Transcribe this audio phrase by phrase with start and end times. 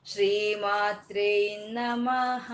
[0.08, 2.52] ಶ್ರೀಮಾತ್ರೇ ನಮಃ.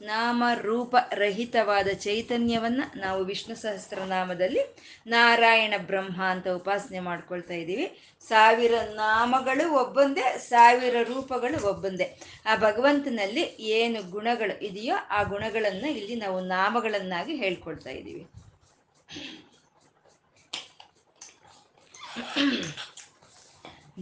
[0.00, 4.76] ನಾಮ ರೂಪ ರಹಿತವಾದ ಚೈತನ್ಯವನ್ನ ನಾವು ವಿಷ್ಣು ಸಹಸ್ರನಾಮದಲ್ಲಿ
[5.06, 7.86] ನಾರಾಯಣ ಬ್ರಹ್ಮ ಅಂತ ಉಪಾಸನೆ ಮಾಡ್ಕೊಳ್ತಾ ಇದ್ದೀವಿ.
[8.28, 12.20] ಸಾವಿರ ನಾಮಗಳು ಒಬ್ಬೊಂದೇ, ಸಾವಿರ ರೂಪಗಳು ಒಬ್ಬೊಂದೇ.
[12.46, 18.26] ಆ ಭಗವಂತನಲ್ಲಿ ಏನು ಗುಣಗಳು ಇದೆಯೋ ಆ ಗುಣಗಳನ್ನ ಇಲ್ಲಿ ನಾವು ನಾಮಗಳನ್ನಾಗಿ ಹೇಳ್ಕೊಳ್ತಾ ಇದ್ದೀವಿ.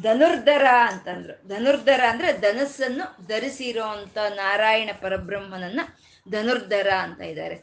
[0.02, 1.48] ಧನುರ್ಧರ ಅಂತಂದ್ರು.
[1.48, 5.80] ಧನುರ್ಧರ ಅಂದ್ರೆ ಧನಸ್ಸನ್ನು ಧರಿಸಿರೋ ಅಂತ ನಾರಾಯಣ ಪರಬ್ರಹ್ಮನನ್ನ
[6.30, 7.54] ಧನುರ್ಧರ ಅಂತ ಇದ್ದಾರೆ.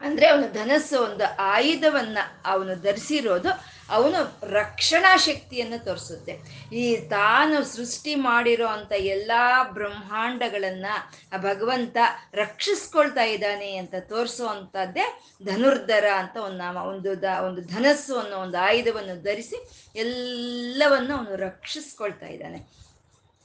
[0.00, 6.32] ಅಂದ್ರೆ ಅವನು ಧನಸ್ಸು ಒಂದು ಆಯುಧವನ್ನ ಅವನು ಧರಿಸಿರೋದು ಅವನು ರಕ್ಷಣಾ ಶಕ್ತಿಯನ್ನು ತೋರಿಸುತ್ತೆ.
[6.72, 9.30] ಈ ತಾನು ಸೃಷ್ಟಿ ಮಾಡಿರೋ ಅಂತ ಎಲ್ಲ
[9.72, 10.86] ಬ್ರಹ್ಮಾಂಡಗಳನ್ನ
[11.32, 11.96] ಆ ಭಗವಂತ
[12.34, 19.22] ರಕ್ಷಿಸ್ಕೊಳ್ತಾ ಇದ್ದಾನೆ ಅಂತ ತೋರಿಸುವಂತದ್ದೇ ಧನುರ್ಧರ ಅಂತ ಒಂದು ನಾಮ, ಒಂದು ದ, ಒಂದು ಧನಸ್ಸು ಅನ್ನೋ ಒಂದು ಆಯುಧವನ್ನು
[19.22, 19.58] ಧರಿಸಿ
[19.96, 22.86] ಎಲ್ಲವನ್ನು ಅವನು ರಕ್ಷಿಸ್ಕೊಳ್ತಾ ಇದ್ದಾನೆ.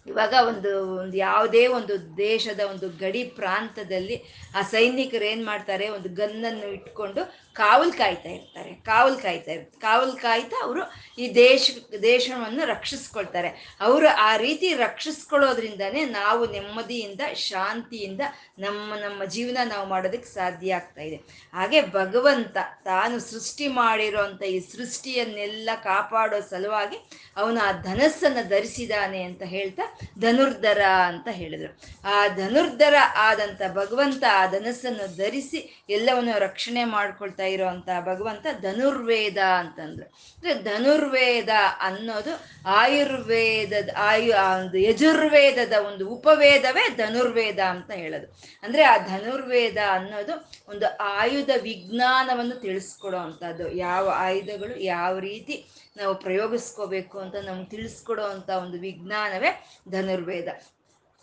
[0.06, 4.16] ಇವಾಗ ಒಂದು ಒಂದು ಯಾವುದೇ ಒಂದು ದೇಶದ ಒಂದು ಗಡಿ ಪ್ರಾಂತದಲ್ಲಿ
[4.56, 9.79] ಆ ಸೈನಿಕರು ಏನು ಮಾಡ್ತಾರೆ, ಒಂದು ಗನ್ನನ್ನು ಇಟ್ಕೊಂಡು ಕಾವಲು ಕಾಯ್ತಾ ಇರ್ತಾರೆ, ಕಾವಲು ಕಾಯ್ತಾ ಇರ್ತಾರೆ.
[9.79, 10.81] ಕಾವಲು ಕಾಯ್ತಾ ಅವರು
[11.17, 13.78] ಈ ದೇಶ, ದೇಶವನ್ನು ರಕ್ಷಿಸ್ಕೊಳ್ತಾರೆ.
[13.81, 18.22] ಅವರು ಆ ರೀತಿ ರಕ್ಷಿಸ್ಕೊಳ್ಳೋದ್ರಿಂದನೇ ನಾವು ನೆಮ್ಮದಿಯಿಂದ, ಶಾಂತಿಯಿಂದ
[18.59, 21.16] ನಮ್ಮ ನಮ್ಮ ಜೀವನ ನಾವು ಮಾಡೋದಕ್ಕೆ ಸಾಧ್ಯ ಆಗ್ತಾ ಇದೆ.
[21.53, 26.97] ಹಾಗೆ ಭಗವಂತ ತಾನು ಸೃಷ್ಟಿ ಮಾಡಿರೋಂಥ ಈ ಸೃಷ್ಟಿಯನ್ನೆಲ್ಲ ಕಾಪಾಡೋ ಸಲುವಾಗಿ
[27.38, 29.84] ಅವನು ಆ ಧನಸ್ಸನ್ನು ಧರಿಸಿದಾನೆ ಅಂತ ಹೇಳ್ತಾ
[30.19, 31.73] ಧನುರ್ಧರ ಅಂತ ಹೇಳಿದರು.
[32.06, 40.06] ಆ ಧನುರ್ಧರ ಆದಂತ ಭಗವಂತ ಆ ಧನಸ್ಸನ್ನು ಧರಿಸಿ ಎಲ್ಲವನ್ನು ರಕ್ಷಣೆ ಮಾಡ್ಕೊಳ್ತಾ ಇರೋಂಥ ಭಗವಂತ ಧನುರ್ವೇದ ಅಂತಂದ್ರು.
[40.06, 42.29] ಅಂದ್ರೆ ಧನುರ್ವೇದ ಅನ್ನೋದು
[42.66, 48.28] ಆಯುರ್ವೇದದ ಆಯು ಒಂದು ಯಜುರ್ವೇದದ ಒಂದು ಉಪವೇದವೇ ಧನುರ್ವೇದ ಅಂತ ಹೇಳೋದು.
[48.63, 55.66] ಅಂದ್ರೆ ಆ ಧನುರ್ವೇದ ಅನ್ನೋದು ಒಂದು ಆಯುಧ ವಿಜ್ಞಾನವನ್ನು ತಿಳಿಸ್ಕೊಡೋ ಅಂಥದ್ದು ಯಾವ ಆಯುಧಗಳು ಯಾವ ರೀತಿ
[55.97, 60.47] ನಾವು ಪ್ರಯೋಗಿಸ್ಕೋಬೇಕು ಅಂತ ನಮ್ಗೆ ತಿಳಿಸ್ಕೊಡೋ ಅಂತ ಒಂದು ವಿಜ್ಞಾನವೇ ಧನುರ್ವೇದ.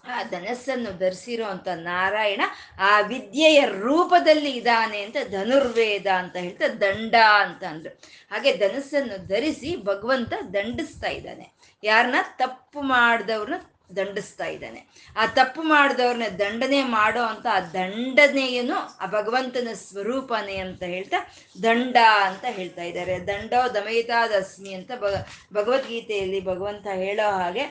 [0.09, 2.41] ಆ ಧನಸ್ಸನ್ನು ಧರಿಸಿರೋ ಅಂತ ನಾರಾಯಣ
[2.81, 7.99] ಆ ವಿದ್ಯೆಯ ರೂಪದಲ್ಲಿ ಇದ್ದಾನೆ ಅಂತ ಧನುರ್ವೇದ ಅಂತ ಹೇಳ್ತಾ ದಂಡ ಅಂತ ಅಂದ್ರು.
[8.31, 11.53] ಹಾಗೆ ಧನಸ್ಸನ್ನು ಧರಿಸಿ ಭಗವಂತ ದಂಡಿಸ್ತಾ ಇದ್ದಾನೆ.
[11.85, 14.81] ಯಾರನ್ನ ತಪ್ಪು ಮಾಡಿದವ್ರನ್ನ ದಂಡಿಸ್ತಾ ಇದ್ದಾನೆ.
[15.17, 21.19] ಆ ತಪ್ಪು ಮಾಡಿದವ್ರನ್ನ ದಂಡನೆ ಮಾಡೋ ಅಂತ ಆ ದಂಡನೆಯನ್ನು ಆ ಭಗವಂತನ ಸ್ವರೂಪನೇ ಅಂತ ಹೇಳ್ತಾ
[21.63, 23.15] ದಂಡ ಅಂತ ಹೇಳ್ತಾ ಇದ್ದಾರೆ.
[23.27, 25.15] ದಂಡೋ ದಮಯಿತಾದಸ್ಮಿ ಅಂತ ಭಗ,
[25.55, 27.65] ಭಗವದ್ಗೀತೆಯಲ್ಲಿ ಭಗವಂತ ಹೇಳೋ ಹಾಗೆ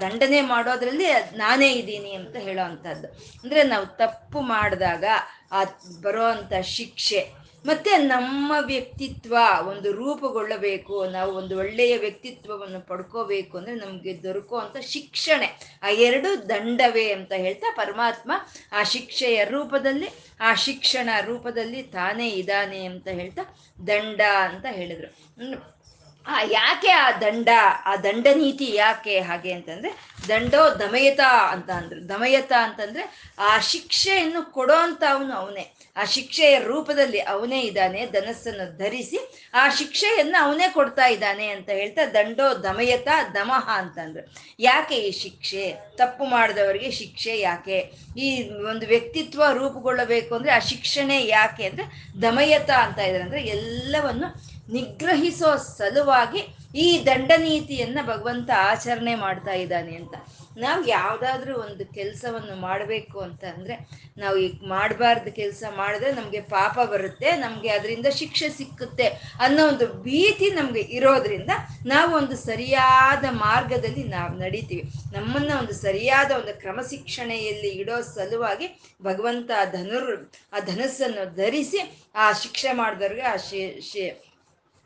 [0.00, 3.08] ದಂಡನೆ ಮಾಡೋದ್ರಲ್ಲಿ ನಾನೇ ಇದ್ದೀನಿ ಅಂತ ಹೇಳೋ ಅಂಥದ್ದು.
[3.42, 5.04] ಅಂದ್ರೆ ನಾವು ತಪ್ಪು ಮಾಡಿದಾಗ
[5.52, 5.60] ಆ
[6.02, 7.20] ಬರೋ ಅಂಥ ಶಿಕ್ಷೆ
[7.68, 9.36] ಮತ್ತೆ ನಮ್ಮ ವ್ಯಕ್ತಿತ್ವ
[9.68, 15.80] ಒಂದು ರೂಪುಗೊಳ್ಳಬೇಕು, ನಾವು ಒಂದು ಒಳ್ಳೆಯ ವ್ಯಕ್ತಿತ್ವವನ್ನು ಪಡ್ಕೋಬೇಕು ಅಂದ್ರೆ ನಮ್ಗೆ ದೊರಕುವಂತ ಶಿಕ್ಷಣೆ.
[15.82, 18.32] ಆ ಎರಡು ದಂಡವೇ ಅಂತ ಹೇಳ್ತಾ ಪರಮಾತ್ಮ
[18.72, 20.08] ಆ ಶಿಕ್ಷೆಯ ರೂಪದಲ್ಲಿ,
[20.40, 23.42] ಆ ಶಿಕ್ಷಣ ರೂಪದಲ್ಲಿ ತಾನೇ ಇದ್ದಾನೆ ಅಂತ ಹೇಳ್ತಾ
[23.86, 25.78] ದಂಡ ಅಂತ ಹೇಳಿದ್ರು.
[26.26, 27.48] ಆ ಯಾಕೆ ಆ ದಂಡ
[27.84, 29.90] ಆ ದಂಡ ನೀತಿ ಯಾಕೆ ಹಾಗೆ ಅಂತಂದ್ರೆ,
[30.28, 31.20] ದಂಡೋ ದಮಯತ
[31.50, 32.08] ಅಂತ ಅಂದ್ರು.
[32.08, 35.77] ದಮಯತ ಅಂತಂದ್ರೆ ಆ ಶಿಕ್ಷೆಯನ್ನು ಕೊಡೋ ಅಂತ ಅವನು ಅವನೇ.
[35.98, 39.18] ಆ ಶಿಕ್ಷೆಯ ರೂಪದಲ್ಲಿ ಅವನೇ ಇದ್ದಾನೆ, ಧನಸ್ಸನ್ನು ಧರಿಸಿ
[39.54, 44.22] ಆ ಶಿಕ್ಷೆಯನ್ನು ಅವನೇ ಕೊಡ್ತಾ ಇದ್ದಾನೆ ಅಂತ ಹೇಳ್ತಾ ದಂಡೋ ದಮಯತ ದಮಃ ಅಂತಂದ್ರು.
[44.58, 45.64] ಯಾಕೆ ಈ ಶಿಕ್ಷೆ?
[45.96, 47.78] ತಪ್ಪು ಮಾಡಿದವರಿಗೆ ಶಿಕ್ಷೆ ಯಾಕೆ?
[48.16, 51.84] ಈ ಒಂದು ವ್ಯಕ್ತಿತ್ವ ರೂಪುಗೊಳ್ಳಬೇಕು ಅಂದ್ರೆ ಆ ಶಿಕ್ಷಣೆ ಯಾಕೆ ಅಂದ್ರೆ
[52.22, 53.24] ದಮಯತ ಅಂತ ಇದ್ದಾರೆ.
[53.24, 54.28] ಅಂದ್ರೆ ಎಲ್ಲವನ್ನು
[54.72, 56.40] ನಿಗ್ರಹಿಸೋ ಸಲುವಾಗಿ
[56.74, 60.14] ಈ ದಂಡ ನೀತಿಯನ್ನ ಭಗವಂತ ಆಚರಣೆ ಮಾಡ್ತಾ ಇದ್ದಾನೆ ಅಂತ.
[60.58, 67.32] ನಾವು ಯಾವುದಾದ್ರೂ ಒಂದು ಕೆಲಸವನ್ನು ಮಾಡಬೇಕು ಅಂತ ಅಂದ್ರೆ, ನಾವು ಈಗ ಮಾಡಬಾರ್ದು ಕೆಲಸ ಮಾಡಿದ್ರೆ ನಮಗೆ ಪಾಪ ಬರುತ್ತೆ,
[67.32, 69.06] ನಮಗೆ ಅದರಿಂದ ಶಿಕ್ಷೆ ಸಿಕ್ಕುತ್ತೆ
[69.40, 71.50] ಅನ್ನೋ ಒಂದು ಭೀತಿ ನಮಗೆ ಇರೋದ್ರಿಂದ
[71.86, 74.82] ನಾವು ಒಂದು ಸರಿಯಾದ ಮಾರ್ಗದಲ್ಲಿ ನಾವು ನಡೀತೀವಿ.
[75.12, 83.20] ನಮ್ಮನ್ನ ಒಂದು ಸರಿಯಾದ ಒಂದು ಕ್ರಮಶಿಕ್ಷಣೆಯಲ್ಲಿ ಇಡೋ ಸಲುವಾಗಿ ಭಗವಂತ ಧನುರ್, ಆ ಧನಸ್ಸನ್ನು ಧರಿಸಿ ಆ ಶಿಕ್ಷೆ ಮಾಡಿದವ್ರಿಗೆ
[83.20, 84.22] ಆ ಶಿ,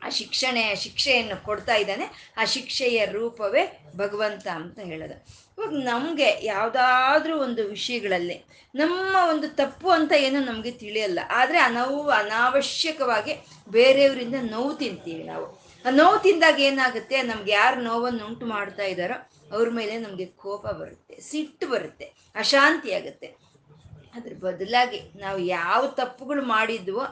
[0.03, 2.33] ಆ ಶಿಕ್ಷಣೆ, ಶಿಕ್ಷೆಯನ್ನು ಕೊಡ್ತಾ ಇದ್ದಾನೆ.
[2.37, 5.42] ಆ ಶಿಕ್ಷೆಯ ರೂಪವೇ ಭಗವಂತ ಅಂತ ಹೇಳೋದು.
[5.57, 8.37] ಇವಾಗ ನಮಗೆ ಯಾವುದಾದ್ರೂ ಒಂದು ವಿಷಯಗಳಲ್ಲಿ
[8.75, 11.19] ನಮ್ಮ ಒಂದು ತಪ್ಪು ಅಂತ ಏನು ನಮಗೆ ತಿಳಿಯಲ್ಲ.
[11.39, 13.33] ಆದರೆ ನಾವು ಅನಾವಶ್ಯಕವಾಗಿ
[13.75, 15.45] ಬೇರೆಯವರಿಂದ ನೋವು ತಿಂತೀವಿ ನಾವು.
[15.85, 17.17] ಆ ನೋವು ತಿಂದಾಗ ಏನಾಗುತ್ತೆ?
[17.29, 19.17] ನಮ್ಗೆ ಯಾರು ನೋವನ್ನು ಉಂಟು ಮಾಡ್ತಾ ಇದ್ದಾರೋ
[19.55, 22.05] ಅವ್ರ ಮೇಲೆ ನಮಗೆ ಕೋಪ ಬರುತ್ತೆ, ಸಿಟ್ಟು ಬರುತ್ತೆ,
[22.43, 23.29] ಅಶಾಂತಿ ಆಗುತ್ತೆ.
[24.17, 27.03] ಅದ್ರ ಬದಲಾಗಿ ನಾವು ಯಾವ ತಪ್ಪುಗಳು ಮಾಡಿದ್ವೋ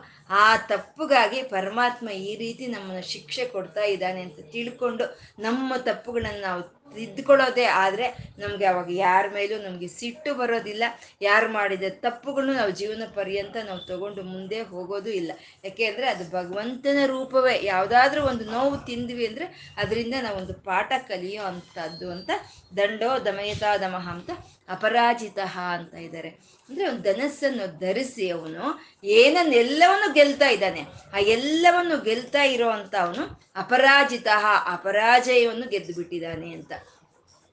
[0.44, 5.06] ಆ ತಪ್ಪುಗಾಗಿ ಪರಮಾತ್ಮ ಈ ರೀತಿ ನಮ್ಮನ್ನು ಶಿಕ್ಷೆ ಕೊಡ್ತಾ ಇದ್ದಾನೆ ಅಂತ ತಿಳ್ಕೊಂಡು
[5.40, 6.62] ನಮ್ಮ ತಪ್ಪುಗಳನ್ನು ನಾವು
[6.96, 8.06] ತಿದ್ದುಕೊಳ್ಳೋದೇ ಆದರೆ
[8.42, 10.84] ನಮಗೆ ಅವಾಗ ಯಾರ ಮೇಲೂ ನಮಗೆ ಸಿಟ್ಟು ಬರೋದಿಲ್ಲ.
[11.22, 15.32] ಯಾರು ಮಾಡಿದ ತಪ್ಪುಗಳನ್ನು ನಾವು ಜೀವನ ಪರ್ಯಂತ ನಾವು ತಗೊಂಡು ಮುಂದೆ ಹೋಗೋದು ಇಲ್ಲ.
[15.66, 17.56] ಯಾಕೆ ಅಂದರೆ ಅದು ಭಗವಂತನ ರೂಪವೇ.
[17.72, 19.48] ಯಾವುದಾದ್ರೂ ಒಂದು ನೋವು ತಿಂದ್ವಿ ಅಂದರೆ
[19.84, 22.32] ಅದರಿಂದ ನಾವೊಂದು ಪಾಠ ಕಲಿಯೋ ಅಂಥದ್ದು ಅಂತ
[22.78, 24.32] ದಂಡೋ ದಮಯತಾ ದಮಃ ಅಂತ
[24.76, 25.40] ಅಪರಾಜಿತ
[25.76, 26.30] ಅಂತ ಇದ್ದಾರೆ.
[26.72, 28.66] ಅಂದ್ರೆ ಒಂದು ಧನಸ್ಸನ್ನು ಧರಿಸಿ ಅವನು
[29.04, 30.82] ಏನನ್ನೆಲ್ಲವನ್ನು ಗೆಲ್ತಾ ಇದ್ದಾನೆ,
[31.14, 34.28] ಆ ಎಲ್ಲವನ್ನು ಗೆಲ್ತಾ ಇರೋ ಅಂತ ಅವನು ಅಪರಾಜಿತ,
[34.66, 36.72] ಅಪರಾಜಯವನ್ನು ಗೆದ್ದು ಬಿಟ್ಟಿದ್ದಾನೆ ಅಂತ.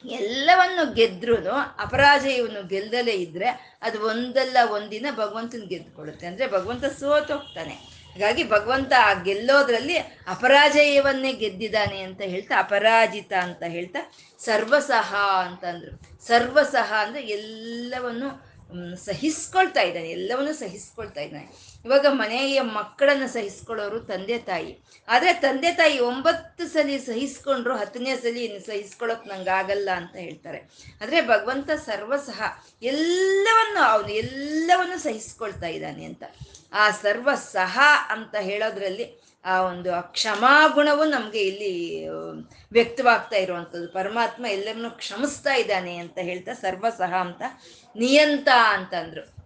[0.04, 6.26] ಎಲ್ಲವನ್ನು ಗೆದ್ರು ಅಪರಾಜಯವನ್ನು ಗೆಲ್ದಲೇ ಇದ್ರೆ ಅದು ಒಂದಲ್ಲ, ಒಂದಿನ ಭಗವಂತನ ಗೆದ್ದುಕೊಳ್ಳುತ್ತೆ.
[6.26, 7.74] ಅಂದ್ರೆ ಭಗವಂತ ಸೋತೋಗ್ತಾನೆ.
[8.12, 9.96] ಹಾಗಾಗಿ ಭಗವಂತ ಆ ಗೆಲ್ಲೋದ್ರಲ್ಲಿ
[10.28, 15.14] ಅಪರಾಜಯವನ್ನೇ ಗೆದ್ದಿದ್ದಾನೆ ಅಂತ ಹೇಳ್ತಾ, ಅಪರಾಜಿತ ಅಂತ ಹೇಳ್ತಾ, ಸರ್ವಸಹ
[15.46, 18.47] ಅಂತಂದ್ರು ಸರ್ವಸಹ ಅಂದ್ರೆ ಎಲ್ಲವನ್ನು
[18.96, 20.10] ಸಹಿಸ್ಕೊಳ್ತಾ ಇದ್ದಾನೆ.
[20.10, 21.78] ಎಲ್ಲವನ್ನು ಸಹಿಸ್ಕೊಳ್ತಾ ಇದ್ದಾನೆ.
[21.84, 24.78] ಇವಾಗ ಮನೆಯ ಮಕ್ಕಳನ್ನು ಸಹಿಸ್ಕೊಳ್ಳೋರು ತಂದೆ ತಾಯಿ.
[25.08, 28.36] ಆದರೆ ತಂದೆ ತಾಯಿ ಒಂಬತ್ತು ಸಲ ಸಹಿಸ್ಕೊಂಡ್ರು ಹತ್ತನೇ ಸಲ
[28.66, 30.58] ಸಹಿಸ್ಕೊಳ್ಳೋಕೆ ನಂಗೆ ಆಗಲ್ಲ ಅಂತ ಹೇಳ್ತಾರೆ.
[31.02, 32.42] ಆದರೆ ಭಗವಂತ ಸರ್ವಸಹ
[32.82, 36.22] ಎಲ್ಲವನ್ನು ಅವನು ಎಲ್ಲವನ್ನು ಸಹಿಸ್ಕೊಳ್ತಾ ಇದ್ದಾನೆ ಅಂತ.
[36.72, 37.78] ಆ ಸರ್ವ ಸಹ
[38.10, 42.08] ಅಂತ ಹೇಳೋದ್ರಲ್ಲಿ ಆ ಒಂದು ಕ್ಷಮಾಗುಣವು ನಮಗೆ ಇಲ್ಲಿ
[42.72, 43.88] ವ್ಯಕ್ತವಾಗ್ತಾ ಇರುವಂಥದ್ದು.
[43.88, 47.42] ಪರಮಾತ್ಮ ಎಲ್ಲರನ್ನು ಕ್ಷಮಿಸ್ತಾ ಇದ್ದಾನೆ ಅಂತ ಹೇಳ್ತಾ ಸರ್ವಸಹ ಅಂತ
[47.96, 49.38] ನಿಯಂತ ಅಂತಂದ್ರು.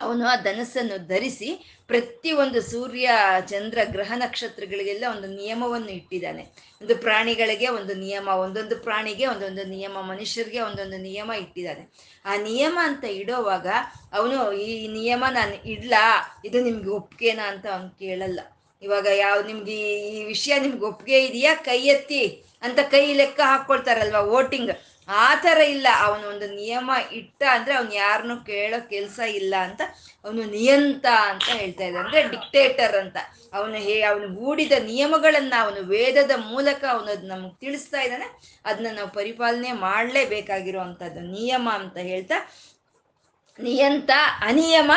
[0.00, 3.10] ಅವನು ಆ ಧನಸ್ಸನ್ನು ಧರಿಸಿ ಪ್ರತಿ ಒಂದು ಸೂರ್ಯ,
[3.48, 6.42] ಚಂದ್ರ, ಗ್ರಹ ನಕ್ಷತ್ರಗಳಿಗೆಲ್ಲ ಒಂದು ನಿಯಮವನ್ನು ಇಟ್ಟಿದ್ದಾನೆ.
[6.82, 11.92] ಒಂದು ಪ್ರಾಣಿಗಳಿಗೆ ಒಂದು ನಿಯಮ, ಒಂದೊಂದು ಪ್ರಾಣಿಗೆ ಒಂದೊಂದು ನಿಯಮ, ಮನುಷ್ಯರಿಗೆ ಒಂದೊಂದು ನಿಯಮ ಇಟ್ಟಿದ್ದಾನೆ.
[12.24, 13.66] ಆ ನಿಯಮ ಅಂತ ಇಡೋವಾಗ
[14.12, 18.40] ಅವನು ಈ ನಿಯಮ ನಾನು ಇಡ್ಲಾ, ಇದು ನಿಮ್ಗೆ ಒಪ್ಗೆನಾ ಅಂತ ಅವ್ನು ಕೇಳಲ್ಲ.
[18.82, 21.54] ಇವಾಗ ಯಾವ ನಿಮ್ಗೆ ಈ ವಿಷಯ ನಿಮ್ಗೆ ಒಪ್ಪಿಗೆ ಇದೆಯಾ?
[21.54, 24.70] ಕೈ ಎತ್ತಿ ಅಂತ ಕೈ ಲೆಕ್ಕ ಹಾಕ್ಕೊಳ್ತಾರಲ್ವ ವೋಟಿಂಗ್.
[25.08, 25.86] ಆ ಥರ ಇಲ್ಲ.
[26.00, 29.82] ಅವನು ಒಂದು ನಿಯಮ ಇಟ್ಟ ಅಂದರೆ ಅವ್ನು ಯಾರನ್ನು ಕೇಳೋ ಕೆಲಸ ಇಲ್ಲ ಅಂತ
[30.24, 33.16] ಅವನು ನಿಯಂತ ಅಂತ ಹೇಳ್ತಾ ಇದ್ದ ಅಂದ್ರೆ ಡಿಕ್ಟೇಟರ್ ಅಂತ.
[33.52, 38.26] ಅವನು ಹೇ, ಅವನು ಹೂಡಿದ ನಿಯಮಗಳನ್ನು, ಅವನು ವೇದದ ಮೂಲಕ ಅವನು ಅದ್ ನಮಗೆ ತಿಳಿಸ್ತಾ ಇದ್ದಾನೆ.
[38.64, 42.38] ಅದನ್ನ ನಾವು ಪರಿಪಾಲನೆ ಮಾಡಲೇಬೇಕಾಗಿರುವಂಥದ್ದು ನಿಯಮ ಅಂತ ಹೇಳ್ತಾ,
[43.58, 44.10] ನಿಯಂತ,
[44.40, 44.92] ಅನಿಯಮ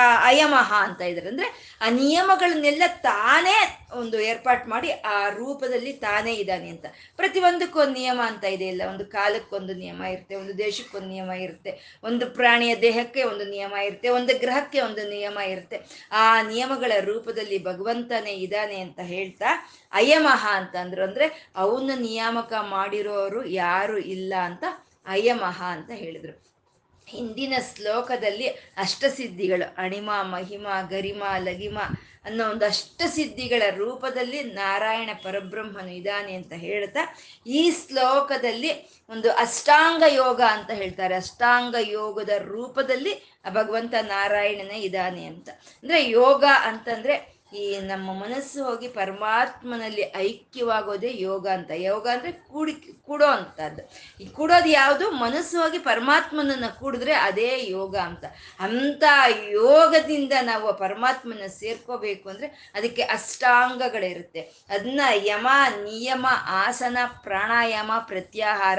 [0.00, 1.28] ಅಯಮಹ ಅಂತ ಇದ್ದಾರೆ.
[1.28, 6.86] ಅಂದ್ರೆ ಆ ನಿಯಮಗಳನ್ನೆಲ್ಲ ತಾನೇ ಒಂದು ಏರ್ಪಾಟ್ ಮಾಡಿ ಆ ರೂಪದಲ್ಲಿ ತಾನೇ ಇದ್ದಾನೆ ಅಂತ.
[7.16, 8.82] ಪ್ರತಿಯೊಂದಕ್ಕೂ ಒಂದು ನಿಯಮ ಅಂತ ಇದೆ ಇಲ್ಲ.
[8.88, 14.38] ಒಂದು ಕಾಲಕ್ಕೊಂದು ನಿಯಮ ಇರುತ್ತೆ, ಒಂದು ದೇಶಕ್ಕೊಂದು ನಿಯಮ ಇರುತ್ತೆ, ಒಂದು ಪ್ರಾಣಿಯ ದೇಹಕ್ಕೆ ಒಂದು ನಿಯಮ ಇರುತ್ತೆ, ಒಂದು
[14.38, 16.08] ಗ್ರಹಕ್ಕೆ ಒಂದು ನಿಯಮ ಇರುತ್ತೆ.
[16.12, 19.46] ಆ ನಿಯಮಗಳ ರೂಪದಲ್ಲಿ ಭಗವಂತನೇ ಇದ್ದಾನೆ ಅಂತ ಹೇಳ್ತಾ
[19.92, 21.04] ಅಯಮಹ ಅಂತ ಅಂದ್ರು.
[21.04, 24.64] ಅಂದ್ರೆ ಅವನ ನಿಯಾಮಕ ಮಾಡಿರೋರು ಯಾರು ಇಲ್ಲ ಅಂತ
[25.06, 26.51] ಅಯಮಹ ಅಂತ ಹೇಳಿದ್ರು.
[27.06, 31.78] ಹಿಂದಿನ ಶ್ಲೋಕದಲ್ಲಿ ಅಷ್ಟಸಿದ್ಧಿಗಳು ಅಣಿಮ, ಮಹಿಮ, ಗರಿಮ, ಲಗಿಮ
[32.24, 37.16] ಅನ್ನೋ ಒಂದು ಅಷ್ಟಸಿದ್ಧಿಗಳ ರೂಪದಲ್ಲಿ ನಾರಾಯಣ ಪರಬ್ರಹ್ಮನು ಇದ್ದಾನೆ ಅಂತ ಹೇಳ್ತಾ,
[37.46, 41.14] ಈ ಶ್ಲೋಕದಲ್ಲಿ ಒಂದು ಅಷ್ಟಾಂಗ ಯೋಗ ಅಂತ ಹೇಳ್ತಾರೆ.
[41.14, 45.48] ಅಷ್ಟಾಂಗ ಯೋಗದ ರೂಪದಲ್ಲಿ ಭಗವಂತ ನಾರಾಯಣನೇ ಇದ್ದಾನೆ ಅಂತ.
[45.48, 51.70] ಅಂದ್ರೆ ಯೋಗ ಅಂತಂದ್ರೆ ಈ ನಮ್ಮ ಮನಸ್ಸು ಹೋಗಿ ಪರಮಾತ್ಮನಲ್ಲಿ ಐಕ್ಯವಾಗೋದೇ ಯೋಗ ಅಂತ.
[51.74, 53.90] ಯೋಗ ಅಂದ್ರೆ ಕೂಡಿ, ಕೂಡೋ ಅಂತದ್ದು.
[54.22, 55.10] ಈ ಕೂಡೋದು ಯಾವುದು?
[55.10, 58.24] ಮನಸ್ಸು ಹೋಗಿ ಪರಮಾತ್ಮನನ್ನ ಕೂಡಿದ್ರೆ ಅದೇ ಯೋಗ ಅಂತ.
[58.60, 59.04] ಅಂತ
[59.48, 64.40] ಯೋಗದಿಂದ ನಾವು ಪರಮಾತ್ಮನ ಸೇರ್ಕೋಬೇಕು ಅಂದ್ರೆ ಅದಕ್ಕೆ ಅಷ್ಟಾಂಗಗಳಿರುತ್ತೆ.
[64.40, 65.48] ಅದನ್ನ ಯಮ,
[65.84, 68.78] ನಿಯಮ, ಆಸನ, ಪ್ರಾಣಾಯಾಮ, ಪ್ರತ್ಯಾಹಾರ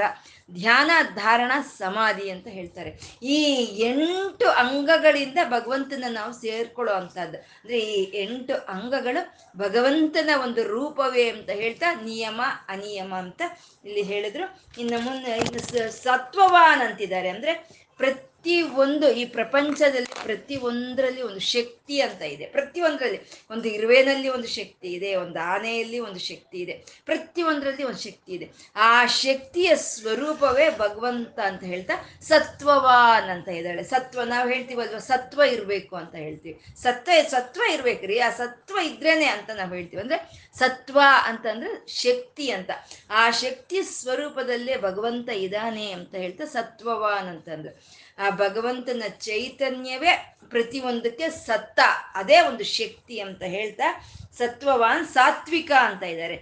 [0.50, 2.90] ಧ್ಯಾನ, ಧಾರಣ, ಸಮಾಧಿ ಅಂತ ಹೇಳ್ತಾರೆ.
[3.22, 3.38] ಈ
[3.80, 11.94] ಎಂಟು ಅಂಗಗಳಿಂದ ಭಗವಂತನ ನಾವು ಸೇರ್ಕೊಳ್ಳೋ ಅಂತದ್ದು ಅಂದ್ರೆ ಈ ಎಂಟು ಅಂಗಗಳು ಭಗವಂತನ ಒಂದು ರೂಪವೇ ಅಂತ ಹೇಳ್ತಾ
[11.94, 13.42] ನಿಯಮ, ಅನಿಯಮ ಅಂತ
[13.84, 14.64] ಇಲ್ಲಿ ಹೇಳಿದ್ರು.
[14.80, 17.28] ಇನ್ನು ಮುಂದೆ ಇನ್ನು ಸತ್ವವಾನ್ ಅಂತಿದ್ದಾರೆ.
[17.28, 17.54] ಅಂದ್ರೆ
[17.96, 22.46] ಪ್ರತಿ ಒಂದು ಈ ಪ್ರಪಂಚದಲ್ಲಿ ಪ್ರತಿ ಒಂದರಲ್ಲಿ ಒಂದು ಶಕ್ತಿ ಅಂತ ಇದೆ.
[22.46, 23.20] ಪ್ರತಿ ಒಂದರಲ್ಲಿ
[23.50, 28.50] ಒಂದು ಇರುವೆನಲ್ಲಿ ಒಂದು ಶಕ್ತಿ ಇದೆ, ಒಂದು ಆನೆಯಲ್ಲಿ ಒಂದು ಶಕ್ತಿ ಇದೆ ಪ್ರತಿ ಒಂದರಲ್ಲಿ ಒಂದು ಶಕ್ತಿ ಇದೆ.
[28.76, 33.82] ಆ ಶಕ್ತಿಯ ಸ್ವರೂಪವೇ ಭಗವಂತ ಅಂತ ಹೇಳ್ತಾ ಸತ್ವವಾನ್ ಅಂತ ಇದ್ದಾಳೆ.
[33.82, 34.98] ಸತ್ವ, ನಾವು ಹೇಳ್ತೀವಲ್ವ?
[34.98, 36.60] ಸತ್ವ ಇರಬೇಕು ಅಂತ ಹೇಳ್ತೀವಿ.
[36.82, 40.02] ಸತ್ವ ಸತ್ವ ಇರ್ಬೇಕ್ರಿ ಆ ಸತ್ವ ಇದ್ರೇನೆ ಅಂತ ನಾವು ಹೇಳ್ತೀವಿ.
[40.02, 42.70] ಅಂದ್ರೆ ಸತ್ವ ಅಂತಂದ್ರೆ ಶಕ್ತಿ ಅಂತ.
[43.10, 50.12] ಆ ಶಕ್ತಿ ಸ್ವರೂಪದಲ್ಲೇ ಭಗವಂತ ಇದ್ದಾನೆ ಅಂತ ಹೇಳ್ತಾ ಸತ್ವವಾನ್ ಅಂತಂದ್ರೆ ಆ ಭಗವಂತನ ಚೈತನ್ಯವೇ
[50.48, 51.80] ಪ್ರತಿಯೊಂದಕ್ಕೆ ಸತ್ತ
[52.14, 53.88] ಅದೇ ಒಂದು ಶಕ್ತಿ ಅಂತ ಹೇಳ್ತಾ
[54.38, 56.36] ಸತ್ವವಾನ್ ಸಾತ್ವಿಕ ಅಂತ ಇದ್ದಾರೆ.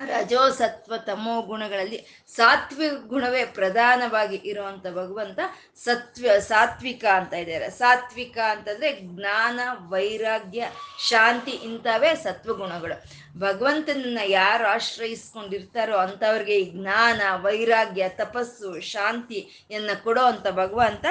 [0.00, 1.98] ರಜೋ ಸತ್ವ ತಮೋ ಗುಣಗಳಲ್ಲಿ
[2.36, 5.38] ಸಾತ್ವಿಕ ಗುಣವೇ ಪ್ರಧಾನವಾಗಿ ಇರುವಂತ ಭಗವಂತ
[5.84, 7.70] ಸತ್ವ, ಸಾತ್ವಿಕ ಅಂತ ಇದ್ದಾರೆ.
[7.70, 9.60] ಸಾತ್ವಿಕ ಅಂತಂದ್ರೆ ಜ್ಞಾನ,
[9.90, 10.68] ವೈರಾಗ್ಯ,
[11.08, 12.96] ಶಾಂತಿ ಇಂಥವೇ ಸತ್ವಗುಣಗಳು
[13.38, 21.06] ಭಗವಂತನನ್ನ ಯಾರು ಆಶ್ರಯಿಸ್ಕೊಂಡಿರ್ತಾರೋ ಅಂಥವ್ರಿಗೆ ಈ ಜ್ಞಾನ, ವೈರಾಗ್ಯ, ತಪಸ್ಸು ಶಾಂತಿಯನ್ನ ಕೊಡೋ ಅಂತ ಭಗವಂತ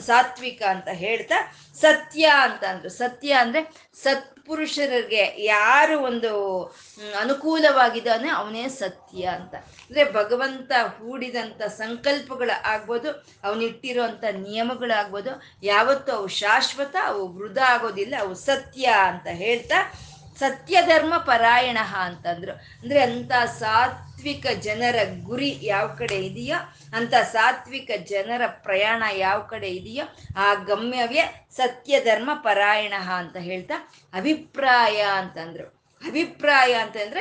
[0.00, 1.38] ಸಾತ್ವಿಕ ಅಂತ ಹೇಳ್ತಾ
[1.80, 2.88] ಸತ್ಯ ಅಂತ ಅಂದ್ರು.
[2.88, 3.62] ಸತ್ಯ ಅಂದ್ರೆ
[4.46, 6.30] ಸತ್ಪುರುಷರಿಗೆ ಯಾರು ಒಂದು
[7.20, 9.54] ಅನುಕೂಲವಾಗಿದ್ದಾನೆ ಅವನೇ ಸತ್ಯ ಅಂತ.
[9.86, 13.08] ಅಂದ್ರೆ ಭಗವಂತ ಹೂಡಿದಂಥ ಸಂಕಲ್ಪಗಳು ಆಗ್ಬೋದು
[13.48, 19.80] ಅವನಿಟ್ಟಿರುವಂಥ ನಿಯಮಗಳಾಗ್ಬೋದು ಯಾವತ್ತು ಅವು ಶಾಶ್ವತ, ಅವು ವೃದ್ಧ ಆಗೋದಿಲ್ಲ, ಅವು ಸತ್ಯ ಅಂತ ಹೇಳ್ತಾ
[20.38, 22.52] ಸತ್ಯಧರ್ಮ ಪರಾಯಣ ಅಂತಂದ್ರು.
[22.52, 26.58] ಅಂದ್ರೆ ಅಂತ ಸಾತ್ವಿಕ ಜನರ ಗುರಿ ಯಾವ ಕಡೆ ಇದೆಯೋ,
[26.96, 30.04] ಅಂತ ಸಾತ್ವಿಕ ಜನರ ಪ್ರಯಾಣ ಯಾವ ಕಡೆ ಇದೆಯೋ,
[30.36, 33.74] ಆ ಗಮ್ಯವೇ ಸತ್ಯಧರ್ಮ ಪರಾಯಣ ಅಂತ ಹೇಳ್ತಾ
[34.12, 35.76] ಅಭಿಪ್ರಾಯ ಅಂತಂದ್ರು.
[36.02, 37.20] ಅಭಿಪ್ರಾಯ ಅಂತಂದ್ರೆ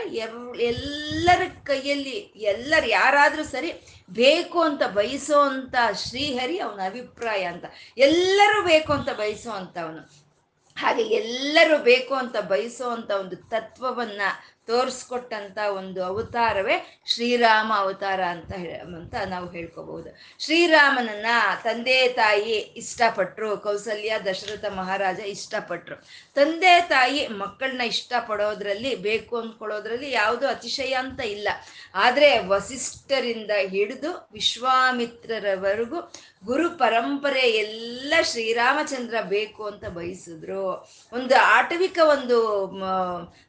[0.63, 3.71] ಎಲ್ಲರ ಕೈಯಲ್ಲಿ, ಎಲ್ಲರು ಯಾರಾದ್ರೂ ಸರಿ
[4.09, 7.65] ಬೇಕು ಅಂತ ಬಯಸೋ ಅಂತ ಶ್ರೀಹರಿ ಅವನ ಅಭಿಪ್ರಾಯ ಅಂತ.
[7.97, 9.77] ಎಲ್ಲರೂ ಬೇಕು ಅಂತ ಬಯಸೋ ಅಂತ
[10.75, 14.21] ಹಾಗೆ ಎಲ್ಲರೂ ಬೇಕು ಅಂತ ಬಯಸುವಂತ ಒಂದು ತತ್ವವನ್ನ
[14.67, 18.51] ತೋರಿಸ್ಕೊಟ್ಟಂತ ಒಂದು ಅವತಾರವೇ ಶ್ರೀರಾಮ ಅವತಾರ ಅಂತ
[18.81, 20.09] ಅಂತ ನಾವು ಹೇಳ್ಕೋಬಹುದು.
[20.39, 21.25] ಶ್ರೀರಾಮನನ್ನ
[21.63, 25.95] ತಂದೆ ತಾಯಿ ಇಷ್ಟಪಟ್ರು, ಕೌಸಲ್ಯ, ದಶರಥ ಮಹಾರಾಜ ಇಷ್ಟಪಟ್ರು.
[26.33, 31.49] ತಂದೆ ತಾಯಿ ಮಕ್ಕಳನ್ನ ಇಷ್ಟಪಡೋದ್ರಲ್ಲಿ, ಬೇಕು ಅಂದ್ಕೊಳ್ಳೋದ್ರಲ್ಲಿ ಯಾವುದು ಅತಿಶಯ ಅಂತ ಇಲ್ಲ.
[31.95, 36.13] ಆದ್ರೆ ವಸಿಷ್ಠರಿಂದ ಹಿಡಿದು ವಿಶ್ವಾಮಿತ್ರರವರೆಗೂ
[36.45, 40.65] ಗುರು ಪರಂಪರೆ ಎಲ್ಲ ಶ್ರೀರಾಮಚಂದ್ರ ಬೇಕು ಅಂತ ಬಯಸಿದ್ರು.
[41.13, 42.39] ಒಂದು ಆಟವಿಕ ಒಂದು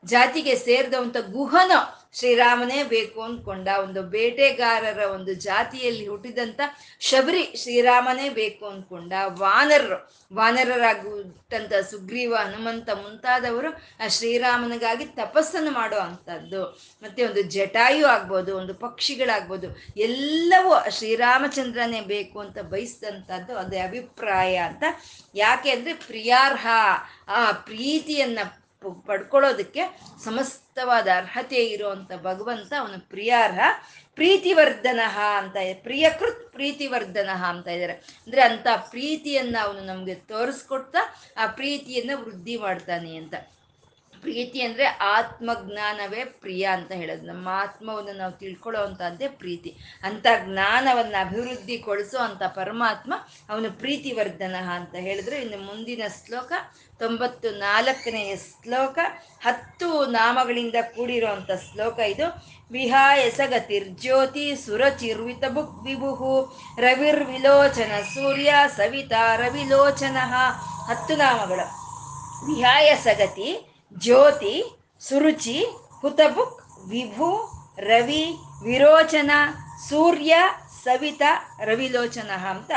[0.05, 1.73] ಜಾತಿಗೆ ಸೇರಿದಂಥ ಗುಹನ
[2.15, 6.61] ಶ್ರೀರಾಮನೇ ಬೇಕು ಅಂದ್ಕೊಂಡ ಒಂದು ಬೇಟೆಗಾರರ ಒಂದು ಜಾತಿಯಲ್ಲಿ ಹುಟ್ಟಿದಂತ
[7.01, 9.99] ಶಬರಿ ಶ್ರೀರಾಮನೇ ಬೇಕು ಅಂದ್ಕೊಂಡ ವಾನರರು
[10.33, 13.71] ವಾನರರಾಗುತ್ತಂತ ಸುಗ್ರೀವ, ಹನುಮಂತ ಮುಂತಾದವರು
[14.05, 16.63] ಆ ಶ್ರೀರಾಮನಿಗಾಗಿ ತಪಸ್ಸನ್ನು ಮಾಡೋ ಅಂಥದ್ದು.
[17.03, 24.85] ಮತ್ತೆ ಒಂದು ಜಟಾಯು ಆಗ್ಬೋದು, ಒಂದು ಪಕ್ಷಿಗಳಾಗ್ಬೋದು, ಎಲ್ಲವೂ ಶ್ರೀರಾಮಚಂದ್ರನೇ ಬೇಕು ಅಂತ ಬಯಸಿದಂಥದ್ದು ಅದೇ ಅಭಿಪ್ರಾಯ ಅಂತ.
[25.35, 26.67] ಯಾಕೆ ಅಂದರೆ ಪ್ರಿಯಾರ್ಹ,
[27.29, 28.39] ಆ ಪ್ರೀತಿಯನ್ನ
[28.83, 29.81] ಪಡ್ಕೊಳ್ಳೋದಕ್ಕೆ
[30.25, 33.61] ಸಮಸ್ತವಾದ ಅರ್ಹತೆ ಇರುವಂತ ಭಗವಂತ ಅವನು ಪ್ರಿಯಾರ್ಹ
[34.15, 35.01] ಪ್ರೀತಿವರ್ಧನ
[35.39, 40.99] ಅಂತ ಪ್ರಿಯಕೃತ್ ಪ್ರೀತಿವರ್ಧನ ಅಂತ ಇದ್ದಾರೆ ಅಂದ್ರೆ ಅಂತ ಪ್ರೀತಿಯನ್ನ ಅವನು ನಮ್ಗೆ ತೋರಿಸ್ಕೊಡ್ತಾ
[41.37, 43.35] ಆ ಪ್ರೀತಿಯನ್ನ ವೃದ್ಧಿ ಮಾಡ್ತಾನೆ ಅಂತ.
[44.27, 47.27] ಪ್ರೀತಿ ಅಂದ್ರೆ ಆತ್ಮಜ್ಞಾನವೇ ಪ್ರಿಯ ಅಂತ ಹೇಳೋದು.
[47.27, 49.77] ನಮ್ಮ ಆತ್ಮವನ್ನು ನಾವು ತಿಳ್ಕೊಳ್ಳೋ ಅಂತದ್ದೇ ಪ್ರೀತಿ.
[50.03, 53.15] ಅಂತ ಜ್ಞಾನವನ್ನ ಅಭಿವೃದ್ಧಿಗೊಳಿಸೋ ಅಂತ ಪರಮಾತ್ಮ
[53.51, 55.37] ಅವನು ಪ್ರೀತಿವರ್ಧನ ಅಂತ ಹೇಳಿದ್ರು.
[55.37, 56.53] ಇನ್ನು ಮುಂದಿನ ಶ್ಲೋಕ
[56.99, 58.99] ತೊಂಬತ್ತು ನಾಲ್ಕನೆಯ ಶ್ಲೋಕ,
[59.45, 62.57] ಹತ್ತು ನಾಮಗಳಿಂದ ಕೂಡಿರುವಂತ ಶ್ಲೋಕ ಇದು.
[62.71, 70.17] ವಿಹಾಯ ಸಗತಿರ್ಜ್ಯೋತಿ ಸುರಚಿರ್ವಿತ ಬುಕ್ ವಿಭುಹು, ರವಿರ್ವಿಲೋಚನ ಸೂರ್ಯ ಸವಿತಾ ರವಿಲೋಚನ.
[70.89, 71.87] ಹತ್ತು ನಾಮಗಳು.
[72.47, 75.65] ವಿಹಾಯ ಸಗತಿ ಜ್ಯೋತಿ, ಸುರುಚಿ,
[76.01, 78.35] ಹುತಬುಕ್, ವಿಭು, ರವಿ,
[78.65, 79.31] ವಿರೋಚನ,
[79.89, 80.37] ಸೂರ್ಯ,
[80.85, 81.23] ಸವಿತ,
[81.65, 82.71] ರವಿಲೋಚನ ಅಂತ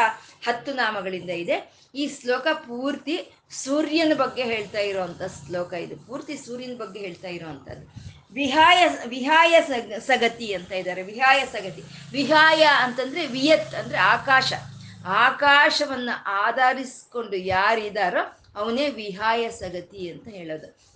[0.47, 1.73] ಹತ್ತು ನಾಮಗಳಿಂದ ಇದೆ.
[1.95, 6.07] ಈ ಶ್ಲೋಕ ಪೂರ್ತಿ ಸೂರ್ಯನ ಬಗ್ಗೆ ಹೇಳ್ತಾ ಇರುವಂತ ಶ್ಲೋಕ ಇದು.
[6.07, 9.61] ಪೂರ್ತಿ ಸೂರ್ಯನ ಬಗ್ಗೆ ಹೇಳ್ತಾ ಇರುವಂತದ್ದು ವಿಹಾಯ ವಿಹಾಯ
[9.99, 11.01] ಸಗತಿ ಅಂತ ಇದ್ದಾರೆ.
[11.01, 11.83] ವಿಹಾಯ ಸಗತಿ.
[12.11, 14.53] ವಿಹಾಯ ಅಂತಂದ್ರೆ ವಿಯತ್ ಅಂದ್ರೆ ಆಕಾಶ.
[15.07, 20.88] ಆಕಾಶವನ್ನು ಆಧರಿಸ್ಕೊಂಡು ಯಾರಿದಾರೋ ಅವನೇ ವಿಹಾಯ ಸಗತಿ ಅಂತ ಹೇಳೋದು.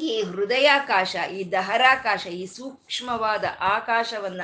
[0.00, 4.40] ಈ ಹೃದಯಾಕಾಶ, ಈ ದಹರಾಕಾಶ, ಈ ಸೂಕ್ಷ್ಮವಾದ ಆಕಾಶವನ್ನ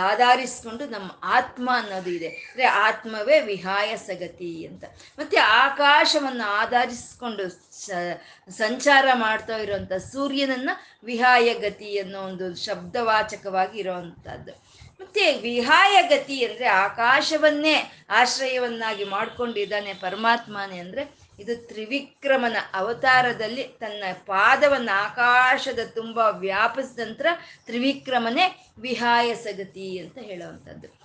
[0.00, 2.28] ಆಧರಿಸ್ಕೊಂಡು ನಮ್ಮ ಆತ್ಮ ಅನ್ನೋದು ಇದೆ.
[2.28, 4.84] ಅಂದ್ರೆ ಆತ್ಮವೇ ವಿಹಾಯ ಸಗತಿ ಅಂತ.
[5.18, 7.48] ಮತ್ತೆ ಆಕಾಶವನ್ನ ಆಧರಿಸ್ಕೊಂಡು
[8.50, 10.70] ಸಂಚಾರ ಮಾಡ್ತಾ ಇರುವಂತ ಸೂರ್ಯನನ್ನ
[11.04, 14.52] ವಿಹಾಯ ಗತಿ ಅನ್ನೋ ಒಂದು ಶಬ್ದವಾಚಕವಾಗಿ ಇರುವಂತಹದ್ದು.
[15.00, 25.78] ಮತ್ತೆ ವಿಹಾಯ ಗತಿ ಅಂದ್ರೆ ಆಕಾಶವನ್ನೇ ಆಶ್ರಯವನ್ನಾಗಿ ಮಾಡ್ಕೊಂಡಿದ್ದಾನೆ ಪರಮಾತ್ಮನೇ ಅಂದ್ರೆ ಇದು ತ್ರಿವಿಕ್ರಮನ ಅವತಾರದಲ್ಲಿ ತನ್ನ ಪಾದವನ್ನು ಆಕಾಶದ
[25.94, 27.26] ತುಂಬ ವ್ಯಾಪಿಸಿದಂತರ
[27.66, 30.98] ತ್ರಿವಿಕ್ರಮನೇ ವಿಹಾಯ ಸಗತಿ ಅಂತ ಹೇಳುವಂಥದ್ದು.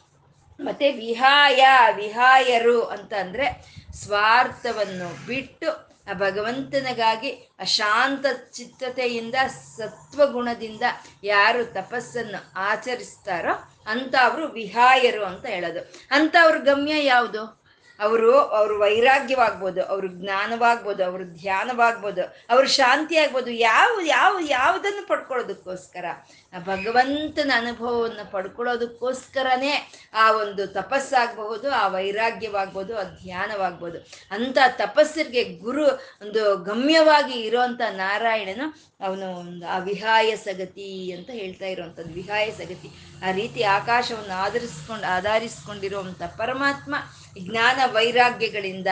[0.66, 9.36] ಮತ್ತೆ ವಿಹಾಯ, ವಿಹಾಯರು ಅಂತ ಅಂದರೆ ಸ್ವಾರ್ಥವನ್ನು ಬಿಟ್ಟು ಆ ಭಗವಂತನಿಗಾಗಿ ಅಶಾಂತ ಚಿತ್ತತೆಯಿಂದ,
[9.78, 10.82] ಸತ್ವಗುಣದಿಂದ
[11.24, 15.80] ಯಾರು ತಪಸ್ಸನ್ನು ಆಚರಿಸ್ತಾರೋ ಅಂತ ಅವರು ವಿಹಾಯರು ಅಂತ ಹೇಳೋದು.
[16.12, 17.63] ಅಂಥವ್ರ ಗಮ್ಯ ಯಾವುದು?
[18.00, 26.06] ಅವರು ಅವ್ರ ವೈರಾಗ್ಯವಾಗ್ಬೋದು, ಅವ್ರ ಜ್ಞಾನವಾಗ್ಬೋದು, ಅವ್ರ ಧ್ಯಾನವಾಗ್ಬೋದು, ಅವ್ರ ಶಾಂತಿ ಆಗ್ಬೋದು ಯಾವ ಯಾವ, ಯಾವುದನ್ನು ಪಡ್ಕೊಳ್ಳೋದಕ್ಕೋಸ್ಕರ?
[26.54, 29.74] ಆ ಭಗವಂತನ ಅನುಭವವನ್ನು ಪಡ್ಕೊಳ್ಳೋದಕ್ಕೋಸ್ಕರನೇ
[30.14, 34.00] ಆ ಒಂದು ತಪಸ್ಸಾಗಬಹುದು, ಆ ವೈರಾಗ್ಯವಾಗ್ಬೋದು, ಆ ಧ್ಯಾನವಾಗ್ಬೋದು.
[34.32, 35.86] ಅಂಥ ತಪಸ್ಸರಿಗೆ ಗುರು
[36.22, 38.68] ಒಂದು ಗಮ್ಯವಾಗಿ ಇರೋಂಥ ನಾರಾಯಣನು
[39.02, 42.90] ಅವನು ಒಂದು ಆ ವಿಹಾಯ ಸಗತಿ ಅಂತ ಹೇಳ್ತಾ ಇರುವಂಥದ್ದು ವಿಹಾಯ ಸಗತಿ.
[43.26, 46.96] ಆ ರೀತಿ ಆಕಾಶವನ್ನು ಆಧರಿಸ್ಕೊಂಡು, ಆಧರಿಸ್ಕೊಂಡಿರುವಂಥ ಪರಮಾತ್ಮ
[47.40, 48.88] ಜ್ಞಾನ ವೈರಾಗ್ಯಗಳಿಂದ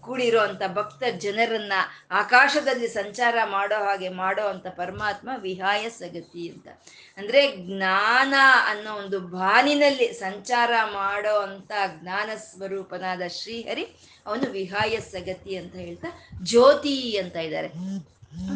[0.00, 1.72] ಕೂಡಿರುವಂತ ಭಕ್ತ ಜನರನ್ನ
[2.10, 6.68] ಆಕಾಶದಲ್ಲಿ ಸಂಚಾರ ಮಾಡೋ ಹಾಗೆ ಮಾಡೋ ಅಂತ ಪರಮಾತ್ಮ ವಿಹಾಯ ಸಗತಿ ಅಂತ.
[7.16, 8.34] ಅಂದ್ರೆ ಜ್ಞಾನ
[8.66, 13.86] ಅನ್ನೋ ಒಂದು ಬಾನಿನಲ್ಲಿ ಸಂಚಾರ ಮಾಡೋ ಅಂತ ಜ್ಞಾನ ಸ್ವರೂಪನಾದ ಶ್ರೀಹರಿ
[14.26, 16.08] ಅವನು ವಿಹಾಯ ಸಗತಿ ಅಂತ ಹೇಳ್ತಾ
[16.42, 17.68] ಜ್ಯೋತಿ ಅಂತ ಇದ್ದಾರೆ.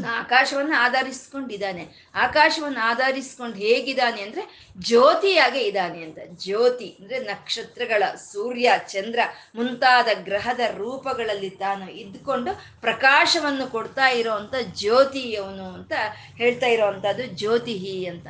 [0.07, 1.88] ಆಕಾಶವನ್ನ ಆಧರಿಸ್ಕೊಂಡಿದ್ದಾನೆ.
[2.14, 6.19] ಆಕಾಶವನ್ನು ಆಧರಿಸ್ಕೊಂಡು ಹೇಗಿದ್ದಾನೆ ಅಂದ್ರೆ ಜ್ಯೋತಿಯಾಗೆ ಇದ್ದಾನೆ ಅಂತ.
[6.26, 8.02] ಜ್ಯೋತಿ ಅಂದ್ರೆ ನಕ್ಷತ್ರಗಳ
[8.33, 9.19] ಸೂರ್ಯ, ಚಂದ್ರ
[9.54, 15.93] ಮುಂತಾದ ಗ್ರಹದ ರೂಪಗಳಲ್ಲಿ ತಾನು ಇದ್ದುಕೊಂಡು ಪ್ರಕಾಶವನ್ನು ಕೊಡ್ತಾ ಇರೋವಂಥ ಜ್ಯೋತಿ ಅವನು ಅಂತ
[16.37, 18.26] ಹೇಳ್ತಾ ಇರೋವಂಥದ್ದು ಜ್ಯೋತಿಹಿ ಅಂತ.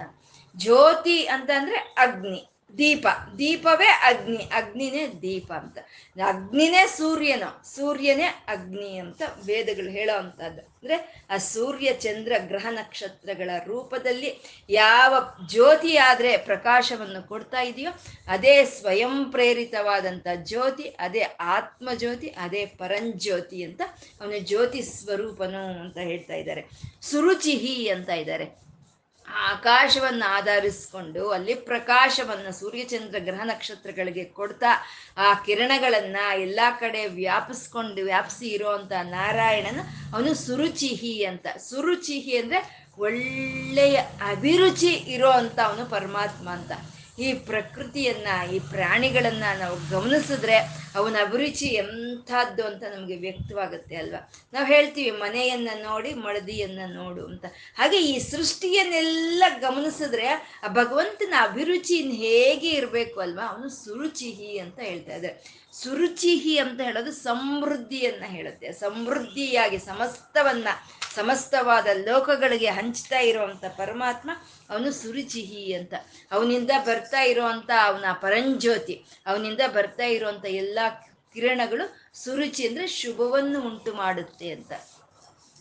[0.57, 2.54] ಜ್ಯೋತಿ ಅಂತ ಅಂದ್ರೆ ಅಗ್ನಿ.
[2.79, 3.07] ದೀಪ.
[3.39, 4.37] ದೀಪವೇ ಅಗ್ನಿ.
[4.37, 5.79] ಅಗ್ನಿನೇ ದೀಪ ಅಂತ.
[6.27, 7.65] ಅಗ್ನಿನೇ ಸೂರ್ಯನು.
[7.67, 15.15] ಸೂರ್ಯನೇ ಅಗ್ನಿ ಅಂತ ವೇದಗಳು ಹೇಳೋ ಅಂಥದ್ದು ಅಂದ್ರೆ ಆ ಸೂರ್ಯ ಚಂದ್ರ ಗ್ರಹ ನಕ್ಷತ್ರಗಳ ರೂಪದಲ್ಲಿ ಯಾವ
[15.49, 17.91] ಜ್ಯೋತಿ ಆದ್ರೆ ಪ್ರಕಾಶವನ್ನು ಕೊಡ್ತಾ ಇದೆಯೋ
[18.27, 23.83] ಅದೇ ಸ್ವಯಂ ಪ್ರೇರಿತವಾದಂತ ಜ್ಯೋತಿ, ಅದೇ ಆತ್ಮ ಜ್ಯೋತಿ ಅದೇ ಪರಂಜ್ಯೋತಿ ಅಂತ
[24.21, 26.65] ಅವನ ಜ್ಯೋತಿ ಸ್ವರೂಪನು ಅಂತ ಹೇಳ್ತಾ ಇದ್ದಾರೆ.
[27.03, 28.64] ಸುರುಚಿಹಿ ಅಂತ ಇದ್ದಾರೆ.
[29.29, 34.71] ಆಕಾಶವನ್ನು ಆಧರಿಸ್ಕೊಂಡು ಅಲ್ಲಿ ಪ್ರಕಾಶವನ್ನು ಸೂರ್ಯಚಂದ್ರ ಗ್ರಹ ನಕ್ಷತ್ರಗಳಿಗೆ ಕೊಡ್ತಾ
[35.17, 39.81] ಆ ಕಿರಣಗಳನ್ನು ಎಲ್ಲ ಕಡೆ ವ್ಯಾಪಿಸ್ಕೊಂಡು ವ್ಯಾಪಿಸಿ ಇರೋವಂಥ ನಾರಾಯಣನ
[40.15, 41.47] ಅವನು ಸುರುಚಿಹಿ ಅಂತ.
[41.59, 42.61] ಸುರುಚಿಹಿ ಅಂದರೆ
[42.99, 46.73] ಒಳ್ಳೆಯ ಅಭಿರುಚಿ ಇರೋ ಅಂತ ಅವನು ಪರಮಾತ್ಮ ಅಂತ.
[47.19, 54.33] ಈ ಪ್ರಕೃತಿಯನ್ನು, ಈ ಪ್ರಾಣಿಗಳನ್ನು ನಾವು ಗಮನಿಸಿದ್ರೆ ಅವನ ಅಭಿರುಚಿ ಎಂಥದ್ದು ಅಂತ ನಮಗೆ ವ್ಯಕ್ತವಾಗುತ್ತೆ ಅಲ್ವಾ?
[54.53, 57.45] ನಾವು ಹೇಳ್ತೀವಿ, ಮನೆಯನ್ನು ನೋಡಿ ಮಳದಿಯನ್ನು ನೋಡು ಅಂತ.
[57.77, 60.27] ಹಾಗೆ ಈ ಸೃಷ್ಟಿಯನ್ನೆಲ್ಲ ಗಮನಿಸಿದ್ರೆ
[60.63, 63.47] ಆ ಭಗವಂತನ ಅಭಿರುಚಿ ಹೇಗೆ ಇರಬೇಕು ಅಲ್ವಾ?
[63.47, 68.73] ಅವನು ಸುರುಚಿಹಿ ಅಂತ ಹೇಳ್ತಾ ಇದ್ದಾರೆ ಸುರುಚಿಹಿ ಅಂತ ಹೇಳೋದು ಸಮೃದ್ಧಿಯನ್ನ ಹೇಳುತ್ತೆ.
[68.73, 70.69] ಸಮೃದ್ಧಿಯಾಗಿ ಸಮಸ್ತವನ್ನ,
[71.15, 74.31] ಸಮಸ್ತವಾದ ಲೋಕಗಳಿಗೆ ಹಂಚ್ತಾ ಇರುವಂತ ಪರಮಾತ್ಮ
[74.71, 75.95] ಅವನು ಸುರುಚಿಹಿ ಅಂತ.
[76.33, 80.79] ಅವನಿಂದ ಬರ್ತಾ ಇರುವಂತ ಅವನ ಪರಂಜ್ಯೋತಿ, ಅವನಿಂದ ಬರ್ತಾ ಇರುವಂತ ಎಲ್ಲ
[81.35, 84.73] ಕಿರಣಗಳು ಸುರುಚಿ ಅಂದ್ರೆ ಶುಭವನ್ನು ಉಂಟು ಮಾಡುತ್ತೆ ಅಂತ.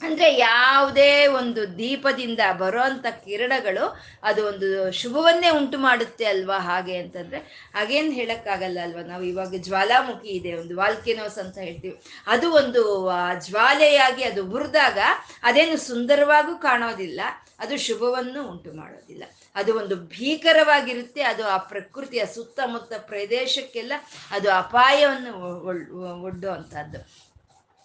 [0.01, 7.37] ಅಂದ್ರೆ ಯಾವುದೇ ಒಂದು ದೀಪದಿಂದ ಬರುವಂತ ಕಿರಣಗಳು ಅದು ಒಂದು ಶುಭವನ್ನೇ ಉಂಟು ಮಾಡುತ್ತೆ ಅಲ್ವಾ ಹಾಗೆ ಅಂತಂದ್ರೆ,
[7.75, 9.01] ಹಾಗೇನು ಹೇಳಕ್ಕಾಗಲ್ಲ ಅಲ್ವಾ?
[9.01, 12.01] ನಾವು ಇವಾಗ ಜ್ವಾಲಾಮುಖಿ ಇದೆ, ಒಂದು ವಾಲ್ಕೆನೋಸ್ ಅಂತ ಹೇಳ್ತೀವಿ.
[12.27, 14.97] ಅದು ಒಂದು ಜ್ವಾಲೆಯಾಗಿ ಅದು ಹುರಿದಾಗ
[15.43, 17.21] ಅದೇನು ಸುಂದರವಾಗೂ ಕಾಣೋದಿಲ್ಲ,
[17.59, 19.23] ಅದು ಶುಭವನ್ನು ಉಂಟು ಮಾಡೋದಿಲ್ಲ.
[19.55, 23.93] ಅದು ಒಂದು ಭೀಕರವಾಗಿರುತ್ತೆ, ಅದು ಆ ಪ್ರಕೃತಿಯ ಸುತ್ತಮುತ್ತ ಪ್ರದೇಶಕ್ಕೆಲ್ಲ
[24.31, 25.33] ಅದು ಅಪಾಯವನ್ನು
[26.23, 27.33] ಒಡ್ಡುವಂಥದ್ದು.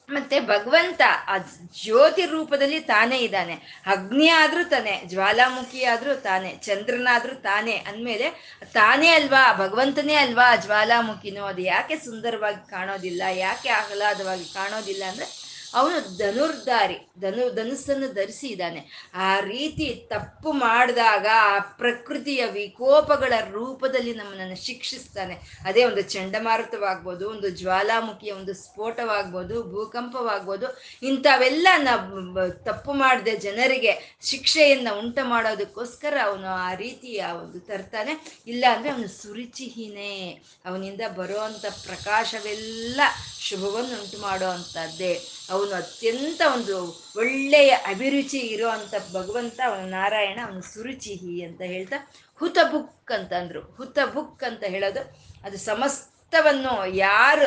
[0.08, 1.38] ಮತ್ತೆ ಭಗವಂತ ಆ
[1.82, 3.82] ಜ್ಯೋತಿ ರೂಪದಲ್ಲಿ ತಾನೇ ಇದ್ದಾನೆ.
[3.86, 11.62] ಅಗ್ನಿ ಆದ್ರೂ ತಾನೆ, ಜ್ವಾಲಾಮುಖಿ ಆದ್ರೂ ತಾನೆ, ಚಂದ್ರನಾದ್ರೂ ತಾನೇ ಅಂದಮೇಲೆ ತಾನೇ ಅಲ್ವಾ, ಭಗವಂತನೇ ಅಲ್ವಾ ಜ್ವಾಲಾಮುಖಿನೂ, ಅದು
[11.62, 19.10] ಯಾಕೆ ಸುಂದರವಾಗಿ ಕಾಣೋದಿಲ್ಲ, ಯಾಕೆ ಆಹ್ಲಾದವಾಗಿ ಕಾಣೋದಿಲ್ಲ ಅಂದ್ರೆ ಅವನು ಧನುರ್ಧಾರಿ, ಧನು, ಧನುಸ್ಸನ್ನು ಧರಿಸಿದ್ದಾನೆ.
[19.14, 25.34] ಆ ರೀತಿ ತಪ್ಪು ಮಾಡಿದಾಗ ಆ ಪ್ರಕೃತಿಯ ವಿಕೋಪಗಳ ರೂಪದಲ್ಲಿ ನಮ್ಮನ್ನು ಶಿಕ್ಷಿಸ್ತಾನೆ.
[25.64, 35.28] ಅದೇ ಒಂದು ಚಂಡಮಾರುತವಾಗ್ಬೋದು, ಒಂದು ಜ್ವಾಲಾಮುಖಿಯ ಒಂದು ಸ್ಫೋಟವಾಗ್ಬೋದು, ಭೂಕಂಪವಾಗ್ಬೋದು, ಇಂಥವೆಲ್ಲ ನಾವು ತಪ್ಪು ಮಾಡದೆ ಜನರಿಗೆ ಶಿಕ್ಷೆಯನ್ನ ಉಂಟು
[35.28, 38.42] ಮಾಡೋದಕ್ಕೋಸ್ಕರ ಅವನು ಆ ರೀತಿ ಒಂದು ತರ್ತಾನೆ.
[38.46, 40.42] ಇಲ್ಲ ಅಂದ್ರೆ ಅವನು ಸುರುಚಿಹೀನೇ.
[40.64, 43.00] ಅವನಿಂದ ಬರುವಂಥ ಪ್ರಕಾಶವೆಲ್ಲ
[43.40, 46.76] ಶುಭವನ್ನು ಉಂಟು ಮಾಡೋ ಅಂಥದ್ದೇ ಅವನು ಅತ್ಯಂತ ಒಂದು
[47.16, 48.70] ಒಳ್ಳೆಯ ಅಭಿರುಚಿ ಇರೋ
[49.12, 51.98] ಭಗವಂತ, ಅವನು ನಾರಾಯಣ, ಅವನು ಸುರುಚಿಹಿ ಅಂತ ಹೇಳ್ತಾ
[52.40, 55.02] ಹುತ ಬುಕ್ ಅಂತ ಅಂತಂದ್ರು ಹುತ ಬುಕ್ ಅಂತ ಹೇಳೋದು.
[55.44, 57.46] ಅದು ಸಮಸ್ತವನ್ನು ಯಾರು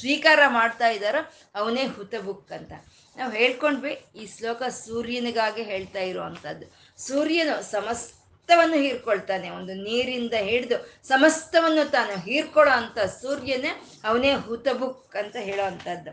[0.00, 1.20] ಸ್ವೀಕಾರ ಮಾಡ್ತಾ ಇದ್ದಾರೋ
[1.54, 2.72] ಅವನೇ ಹುತ ಬುಕ್ ಅಂತ.
[3.16, 6.66] ನಾವು ಹೇಳ್ಕೊಂಡ್ವಿ ಈ ಶ್ಲೋಕ ಸೂರ್ಯನಿಗಾಗಿ ಹೇಳ್ತಾ ಇರುವಂಥದ್ದು
[6.98, 9.50] ಸೂರ್ಯನು ಸಮಸ್ತವನ್ನು ಹೀರ್ಕೊಳ್ತಾನೆ.
[9.50, 10.76] ಒಂದು ನೀರಿಂದ ಹಿಡಿದು
[11.08, 13.72] ಸಮಸ್ತವನ್ನು ತಾನು ಹೀರ್ಕೊಳ್ಳೋ ಅಂತ ಸೂರ್ಯನೇ
[14.04, 16.12] ಅವನೇ ಹುತಬುಕ್ ಅಂತ ಹೇಳೋ ಅಂಥದ್ದು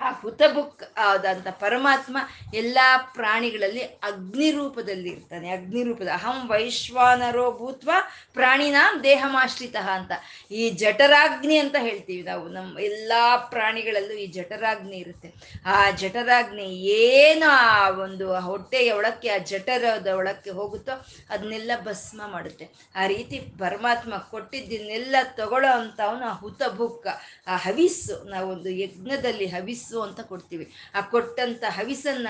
[0.00, 2.16] ಆ ಹುತಬುಕ್ ಆದಂಥ ಪರಮಾತ್ಮ
[2.54, 2.78] ಎಲ್ಲ
[3.14, 6.08] ಪ್ರಾಣಿಗಳಲ್ಲಿ ಅಗ್ನಿ ರೂಪದಲ್ಲಿ ಇರ್ತಾನೆ, ಅಗ್ನಿ ರೂಪದ.
[6.12, 7.90] ಅಹಂ ವೈಶ್ವಾನರೋ ಭೂತ್ವ
[8.32, 10.12] ಪ್ರಾಣಿನಾಂ ದೇಹಮಾಶ್ರಿತ ಅಂತ.
[10.50, 12.48] ಈ ಜಠರಾಗ್ನಿ ಅಂತ ಹೇಳ್ತೀವಿ ನಾವು.
[12.48, 13.12] ನಮ್ಮ ಎಲ್ಲ
[13.50, 15.32] ಪ್ರಾಣಿಗಳಲ್ಲೂ ಈ ಜಠರಾಗ್ನಿ ಇರುತ್ತೆ.
[15.66, 22.68] ಆ ಜಠರಾಗ್ನಿ ಏನು ಆ ಒಂದು ಹೊಟ್ಟೆಯ ಒಳಕ್ಕೆ, ಆ ಜಠರದ ಒಳಕ್ಕೆ ಹೋಗುತ್ತೋ ಅದನ್ನೆಲ್ಲ ಭಸ್ಮ ಮಾಡುತ್ತೆ.
[22.96, 27.06] ಆ ರೀತಿ ಪರಮಾತ್ಮ ಕೊಟ್ಟಿದ್ದನ್ನೆಲ್ಲ ತಗೊಳ್ಳೋ ಅಂಥವನು ಆ ಹುತಬುಕ್,
[27.46, 28.24] ಆ ಹವಿಸ್ಸು.
[28.30, 30.66] ನಾವೊಂದು ಯಜ್ಞದಲ್ಲಿ ಹವಿಸ್ಸು ಅಂತ ಕೊಡ್ತೀವಿ.
[30.94, 32.28] ಆ ಕೊಟ್ಟಂತ ಹವಿಸನ್ನ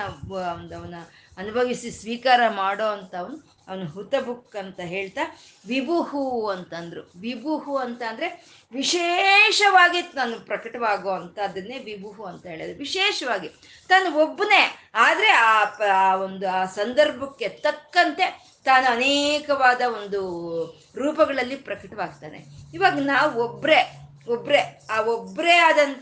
[0.77, 0.95] ಅವನ
[1.37, 5.23] ಅನುಭವಿಸಿ ಸ್ವೀಕಾರ ಮಾಡೋ ಅಂತ ಅವನು ಹುತಬುಕ್ ಅಂತ ಹೇಳ್ತಾ,
[5.67, 7.01] ವಿಭುಹು ಅಂತಂದ್ರು.
[7.15, 8.27] ವಿಭುಹು ಅಂತ ಅಂದ್ರೆ
[8.73, 13.49] ವಿಶೇಷವಾಗಿ ತಾನು ಪ್ರಕಟವಾಗೋ ಅಂಥದ್ದನ್ನೇ ವಿಭುಹು ಅಂತ ಹೇಳಿದ್ರು ವಿಶೇಷವಾಗಿ
[13.89, 15.29] ತಾನು ಒಬ್ಬನೇ, ಆದ್ರೆ
[15.97, 18.27] ಆ ಒಂದು ಆ ಸಂದರ್ಭಕ್ಕೆ ತಕ್ಕಂತೆ
[18.65, 20.21] ತಾನು ಅನೇಕವಾದ ಒಂದು
[20.95, 22.39] ರೂಪಗಳಲ್ಲಿ ಪ್ರಕಟವಾಗ್ತಾನೆ.
[22.73, 25.57] ಇವಾಗ ನಾವು ಒಬ್ರೆ ಒಬ್ರೆ, ಆ ಒಬ್ರೇ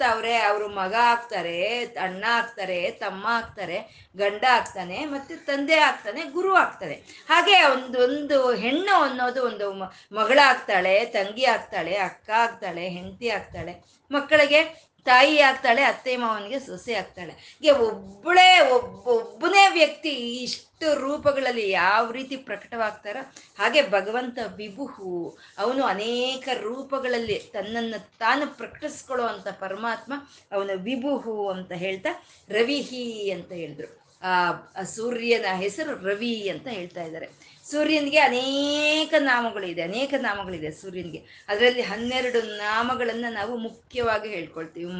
[0.06, 6.94] ಅವ್ರೆ ಅವರು ಮಗ ಆಗ್ತಾರೆ, ಅಣ್ಣ ಆಗ್ತಾರೆ, ತಮ್ಮ ಆಗ್ತಾರೆ, ಗಂಡ ಆಗ್ತಾನೆ, ಮತ್ತೆ ತಂದೆ ಆಗ್ತಾನೆ, ಗುರು ಆಗ್ತಾನೆ.
[7.30, 9.74] ಹಾಗೆ ಒಂದೊಂದು ಒಂದು ಹೆಣ್ಣು ಅನ್ನೋದು ಒಂದು
[10.16, 14.04] ಮಗಳಾಗ್ತಾಳೆ, ತಂಗಿ ಆಗ್ತಾಳೆ, ಅಕ್ಕ ಆಗ್ತಾಳೆ, ಹೆಂಡತಿ ಆಗ್ತಾಳೆ.
[14.12, 17.34] ಮಕ್ಕಳಿಗೆ ತಾಯಿ ಆಗ್ತಾಳೆ, ಅತ್ತೆ ಮಾವನಿಗೆ ಸೊಸೆ ಆಗ್ತಾಳೆ.
[17.60, 20.10] ಹೀಗೆ ಒಬ್ಬಳೇ ಒಬ್ಬ, ಒಬ್ಬನೇ ವ್ಯಕ್ತಿ
[20.44, 23.22] ಇಷ್ಟು ರೂಪಗಳಲ್ಲಿ ಯಾವ ರೀತಿ ಪ್ರಕಟವಾಗ್ತಾರೋ
[23.60, 30.14] ಹಾಗೆ ಭಗವಂತ ವಿಭುಹು, ಅವನು ಅನೇಕ ರೂಪಗಳಲ್ಲಿ ತನ್ನನ್ನು ತಾನು ಪ್ರಕಟಿಸ್ಕೊಳ್ಳೋ ಅಂತ ಪರಮಾತ್ಮ,
[30.52, 32.14] ಅವನು ವಿಭುಹು ಅಂತ ಹೇಳ್ತಾ
[32.50, 33.90] ರವಿಹಿ ಅಂತ ಹೇಳಿದ್ರು.
[34.24, 37.28] ಆ ಸೂರ್ಯನ ಹೆಸರು ರವಿ ಅಂತ ಹೇಳ್ತಾ ಇದ್ದಾರೆ.
[37.74, 41.22] ಸೂರ್ಯನಿಗೆ ಅನೇಕ ನಾಮಗಳಿದೆ ಅನೇಕ ನಾಮಗಳಿದೆ ಸೂರ್ಯನಿಗೆ.
[41.48, 44.92] ಅದರಲ್ಲಿ ಹನ್ನೆರಡು ನಾಮಗಳನ್ನು ನಾವು ಮುಖ್ಯವಾಗಿ ಹೇಳ್ಕೊಳ್ತೀವಿ.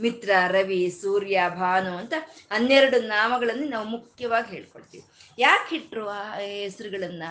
[0.00, 2.14] ಮಿತ್ರ, ರವಿ, ಸೂರ್ಯ, ಭಾನು ಅಂತ
[2.52, 5.04] ಹನ್ನೆರಡು ನಾಮಗಳನ್ನು ನಾವು ಮುಖ್ಯವಾಗಿ ಹೇಳ್ಕೊಳ್ತೀವಿ.
[5.38, 7.24] ಯಾಕೆ ಇಟ್ರು ಆ ಹೆಸರುಗಳನ್ನ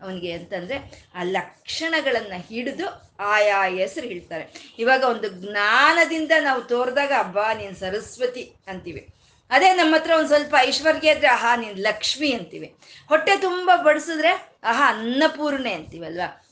[0.00, 0.76] ಅವನಿಗೆ ಅಂತಂದ್ರೆ
[1.14, 2.86] ಆ ಲಕ್ಷಣಗಳನ್ನು ಹಿಡಿದು
[3.34, 4.44] ಆಯಾ ಹೆಸರು ಹೇಳ್ತಾರೆ.
[4.78, 9.02] ಇವಾಗ ಒಂದು ಜ್ಞಾನದಿಂದ ನಾವು ತೋರಿದಾಗ ಹಬ್ಬ ನೀನು ಸರಸ್ವತಿ ಅಂತೀವಿ.
[9.50, 12.74] ಅದೇ ನಮ್ಮ ಹತ್ರ ಒಂದು ಸ್ವಲ್ಪ ಐಶ್ವರ್ಯ ಇದ್ರೆ, ಆಹಾ, ನೀನ್ ಲಕ್ಷ್ಮಿ ಅಂತೀವಿ.
[13.08, 14.28] ಹೊಟ್ಟೆ ತುಂಬ ಬಡಿಸಿದ್ರೆ,
[14.64, 16.42] ಆಹಾ, ಅನ್ನಪೂರ್ಣೆ ಅಂತೀವಲ್ವಾ?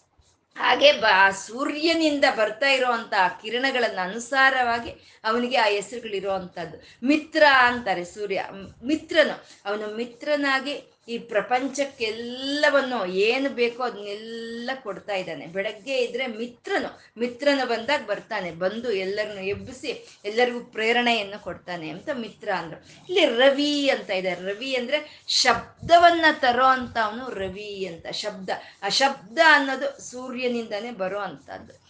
[0.57, 8.44] ಹಾಗೆ ಬ ಸೂರ್ಯನಿಂದ ಬರ್ತಾ ಇರುವಂತ ಕಿರಣಗಳನ್ನ ಅನುಸಾರವಾಗಿ ಅವನಿಗೆ ಆ ಹೆಸರುಗಳಿರುವಂಥದ್ದು ಮಿತ್ರ ಅಂತಾರೆ ಸೂರ್ಯ.
[8.85, 9.44] ಮಿತ್ರನು.
[9.64, 15.47] ಅವನು ಮಿತ್ರನಾಗಿ ಈ ಪ್ರಪಂಚಕ್ಕೆಲ್ಲವನ್ನು ಏನು ಬೇಕೋ ಅದನ್ನೆಲ್ಲ ಕೊಡ್ತಾ ಇದ್ದಾನೆ.
[15.47, 18.51] ಬೆಳಗ್ಗೆ ಇದ್ರೆ ಮಿತ್ರನು ಮಿತ್ರನು ಬಂದಾಗ ಬರ್ತಾನೆ.
[18.51, 22.85] ಬಂದು ಎಲ್ಲರನ್ನು ಎಬ್ಬಿಸಿ ಎಲ್ಲರಿಗೂ ಪ್ರೇರಣೆಯನ್ನು ಕೊಡ್ತಾನೆ ಅಂತ ಮಿತ್ರ ಅಂದ್ರು.
[23.09, 28.07] ಇಲ್ಲಿ ರವಿ ಅಂತ ಇದೆ ರವಿ ಅಂದ್ರೆ ಶಬ್ದವನ್ನ ತರೋ ಅಂತ ಅವನು ರವಿ ಅಂತ.
[28.11, 28.51] ಶಬ್ದ.
[28.83, 31.85] ಆ ಶಬ್ದ ಅನ್ನೋದು ಸೂರ್ಯನಿಂದಾನೇ ಬರೋ ಅಂತದ್ದು.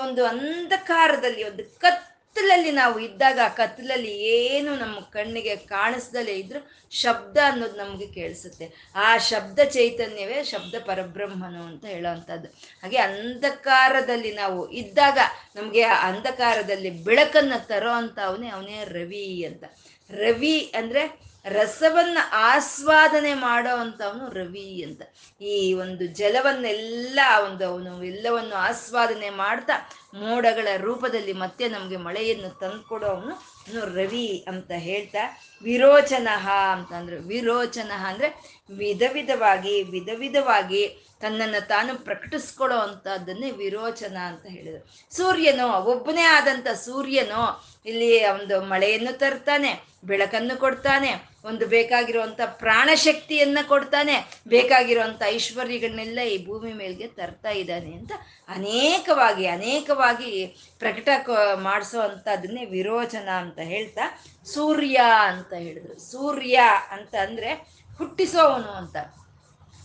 [0.00, 7.38] ಒಂದು ಅಂಧಕಾರದಲ್ಲಿ ಒಂದು ಕತ್ ಕತ್ತಲಲ್ಲಿ ನಾವು ಇದ್ದಾಗ ಆ ಕತ್ತಲಲ್ಲಿ ಏನು ನಮ್ಮ ಕಣ್ಣಿಗೆ ಕಾಣಿಸ್ದಲೇ ಇದ್ರು ಶಬ್ದ
[7.44, 8.92] ಅನ್ನೋದು ನಮಗೆ ಕೇಳಿಸುತ್ತೆ.
[8.94, 12.48] ಆ ಶಬ್ದ ಚೈತನ್ಯವೇ ಶಬ್ದ ಪರಬ್ರಹ್ಮನು ಅಂತ ಹೇಳೋವಂಥದ್ದು.
[12.82, 15.18] ಹಾಗೆ ಅಂಧಕಾರದಲ್ಲಿ ನಾವು ಇದ್ದಾಗ
[15.56, 19.64] ನಮಗೆ ಆ ಅಂಧಕಾರದಲ್ಲಿ ಬೆಳಕನ್ನು ತರೋ ಅಂತ ಅವನೇ ಅವನೇ ರವಿ ಅಂತ.
[20.10, 25.02] ರವಿ ಅಂದ್ರೆ ರಸವನ್ನ ಆಸ್ವಾದನೆ ಮಾಡೋ ಅವನು ರವಿ ಅಂತ.
[25.42, 29.72] ಈ ಒಂದು ಜಲವನ್ನೆಲ್ಲ ಒಂದು ಅವನು ಎಲ್ಲವನ್ನು ಆಸ್ವಾದನೆ ಮಾಡ್ತಾ
[30.14, 35.40] ಮೋಡಗಳ ರೂಪದಲ್ಲಿ ಮತ್ತೆ ನಮಗೆ ಮಳೆಯನ್ನು ತಂದ್ಕೊಡೋ ಅವನು ರವಿ ಅಂತ ಹೇಳ್ತಾ.
[35.62, 45.16] ವಿರೋಚನಃ ಅಂತಂದ್ರೆ ವಿರೋಚನಃ ಅಂದ್ರೆ ವಿಧ ವಿಧವಾಗಿ ವಿಧ ವಿಧವಾಗಿ ತನ್ನನ್ನು ತಾನು ಪ್ರಕಟಿಸ್ಕೊಳ್ಳೋ ಅಂತದನ್ನೇ ವಿರೋಚನ ಅಂತ ಹೇಳಿದರು.
[45.16, 55.22] ಸೂರ್ಯನೋ ಒಬ್ಬನೇ ಆದಂತ ಸೂರ್ಯನೋ, ಇಲ್ಲಿ ಒಂದು ಮಳೆಯನ್ನು ತರ್ತಾನೆ, ಬೆಳಕನ್ನು ಕೊಡ್ತಾನೆ ಒಂದು ಬೇಕಾಗಿರುವಂತ ಪ್ರಾಣಶಕ್ತಿಯನ್ನ ಕೊಡ್ತಾನೆ ಬೇಕಾಗಿರುವಂಥ
[55.26, 58.12] ಐಶ್ವರ್ಯಗಳನ್ನೆಲ್ಲ ಈ ಭೂಮಿ ಮೇಲ್ಗೆ ತರ್ತಾ ಇದ್ದಾನೆ ಅಂತ
[58.48, 60.46] ಅನೇಕವಾಗಿ ಅನೇಕವಾಗಿ
[60.78, 61.08] ಪ್ರಕಟ
[61.54, 65.98] ಮಾಡಿಸೋ ಅಂಥದನ್ನೇ ವಿರೋಚನ ಅಂತ ಹೇಳ್ತಾ ಸೂರ್ಯ ಅಂತ ಹೇಳಿದ್ರು.
[66.10, 67.52] ಸೂರ್ಯ ಅಂತ ಅಂದರೆ
[67.98, 68.96] ಹುಟ್ಟಿಸೋವನು ಅಂತ.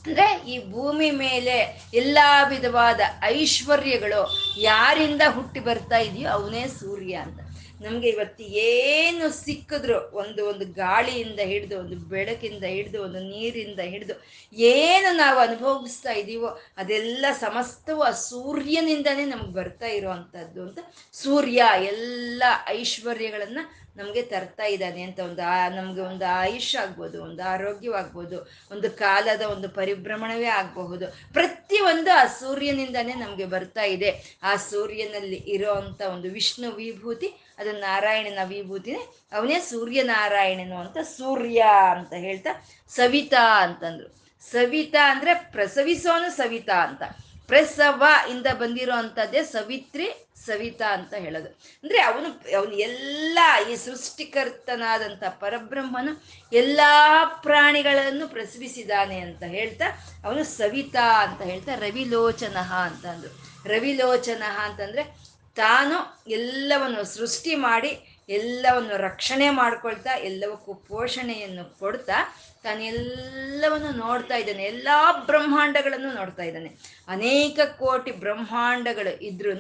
[0.06, 4.22] ಅಂದ್ರೆ ಈ ಭೂಮಿ ಮೇಲೆ ಎಲ್ಲಾ ವಿಧವಾದ ಐಶ್ವರ್ಯಗಳು
[4.58, 7.40] ಯಾರಿಂದ ಹುಟ್ಟಿ ಬರ್ತಾ ಇದೆಯೋ ಅವನೇ ಸೂರ್ಯ ಅಂತ.
[7.82, 14.16] ನಮ್ಗೆ ಇವತ್ತು ಏನು ಸಿಕ್ಕಿದ್ರು ಒಂದು ಒಂದು ಗಾಳಿಯಿಂದ ಹಿಡಿದು, ಒಂದು ಬೆಳಕಿಂದ ಹಿಡಿದು, ಒಂದು ನೀರಿಂದ ಹಿಡಿದು
[14.52, 20.80] ಏನು ನಾವು ಅನುಭವಿಸ್ತಾ ಇದ್ದೀವೋ ಅದೆಲ್ಲ ಸಮಸ್ತವು ಆ ಸೂರ್ಯನಿಂದನೇ ನಮ್ಗೆ ಬರ್ತಾ ಇರುವಂತದ್ದು ಅಂತ
[21.14, 23.60] ಸೂರ್ಯ ಎಲ್ಲ ಐಶ್ವರ್ಯಗಳನ್ನ
[23.98, 28.38] ನಮಗೆ ತರ್ತಾ ಇದ್ದಾನೆ ಅಂತ ಒಂದು ಆ, ನಮಗೆ ಒಂದು ಆಯುಷ್ ಆಗ್ಬೋದು, ಒಂದು ಆರೋಗ್ಯವಾಗ್ಬೋದು,
[28.72, 31.06] ಒಂದು ಕಾಲದ ಒಂದು ಪರಿಭ್ರಮಣವೇ ಆಗಬಹುದು.
[31.34, 34.40] ಪ್ರತಿಯೊಂದು ಆ ಸೂರ್ಯನಿಂದನೇ ನಮಗೆ ಬರ್ತಾ ಇದೆ.
[34.44, 35.72] ಆ ಸೂರ್ಯನಲ್ಲಿ ಇರೋ
[36.10, 39.02] ಒಂದು ವಿಷ್ಣು ವಿಭೂತಿ ಅದು ನಾರಾಯಣನ ವಿಭೂತಿನೇ
[39.34, 44.08] ಅವನೇ ಸೂರ್ಯನಾರಾಯಣನು ಅಂತ ಸೂರ್ಯ ಅಂತ ಹೇಳ್ತಾ ಸವಿತಾ ಅಂತಂದ್ರು.
[44.52, 47.04] ಸವಿತಾ ಅಂದ್ರೆ ಪ್ರಸವಿಸೋನು ಸವಿತಾ ಅಂತ.
[47.48, 50.08] ಪ್ರಸವ ಇಂದ ಬಂದಿರೋ ಅಂಥದ್ದೇ ಸವಿತ್ರಿ
[50.46, 51.50] ಸವಿತಾ ಅಂತ ಹೇಳೋದು.
[51.84, 53.40] ಅಂದ್ರೆ ಅವನು ಅವನು ಎಲ್ಲ
[53.72, 56.12] ಈ ಸೃಷ್ಟಿಕರ್ತನಾದಂಥ ಪರಬ್ರಹ್ಮನು
[56.54, 59.86] ಎಲ್ಲಾ ಪ್ರಾಣಿಗಳನ್ನು ಪ್ರಸವಿಸಿದಾನೆ ಅಂತ ಹೇಳ್ತಾ
[60.24, 63.32] ಅವನು ಸವಿತಾ ಅಂತ ಹೇಳ್ತಾ ರವಿಲೋಚನಃ ಅಂತ ಅಂದ್ರು
[63.70, 65.98] ರವಿಲೋಚನ ಅಂತಂದ್ರೆ ತಾನು
[66.38, 67.92] ಎಲ್ಲವನ್ನು ಸೃಷ್ಟಿ ಮಾಡಿ,
[68.38, 72.18] ಎಲ್ಲವನ್ನು ರಕ್ಷಣೆ ಮಾಡ್ಕೊಳ್ತಾ ಎಲ್ಲವಕ್ಕೂ ಪೋಷಣೆಯನ್ನು ಕೊಡ್ತಾ,
[72.64, 74.64] ತಾನೆಲ್ಲವನ್ನು ನೋಡ್ತಾ ಇದ್ದಾನೆ.
[74.74, 74.88] ಎಲ್ಲ
[75.28, 76.70] ಬ್ರಹ್ಮಾಂಡಗಳನ್ನು ನೋಡ್ತಾ ಇದ್ದಾನೆ.
[77.16, 79.54] ಅನೇಕ ಕೋಟಿ ಬ್ರಹ್ಮಾಂಡಗಳು ಇದ್ರೂ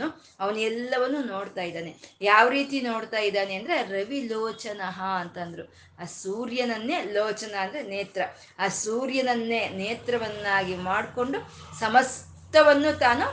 [0.43, 1.91] ಅವನು ಎಲ್ಲವನ್ನು ನೋಡ್ತಾ ಇದ್ದಾನೆ.
[2.31, 4.81] ಯಾವ ರೀತಿ ನೋಡ್ತಾ ಇದ್ದಾನೆ ಅಂದರೆ, ರವಿ ಲೋಚನ
[5.21, 5.65] ಅಂತಂದ್ರು.
[6.01, 8.21] ಆ ಸೂರ್ಯನನ್ನೇ ಲೋಚನ ಅಂದರೆ ನೇತ್ರ.
[8.59, 11.39] ಆ ಸೂರ್ಯನನ್ನೇ ನೇತ್ರವನ್ನಾಗಿ ಮಾಡಿಕೊಂಡು
[11.83, 13.27] ಸಮಸ್ತವನ್ನು ತಾನು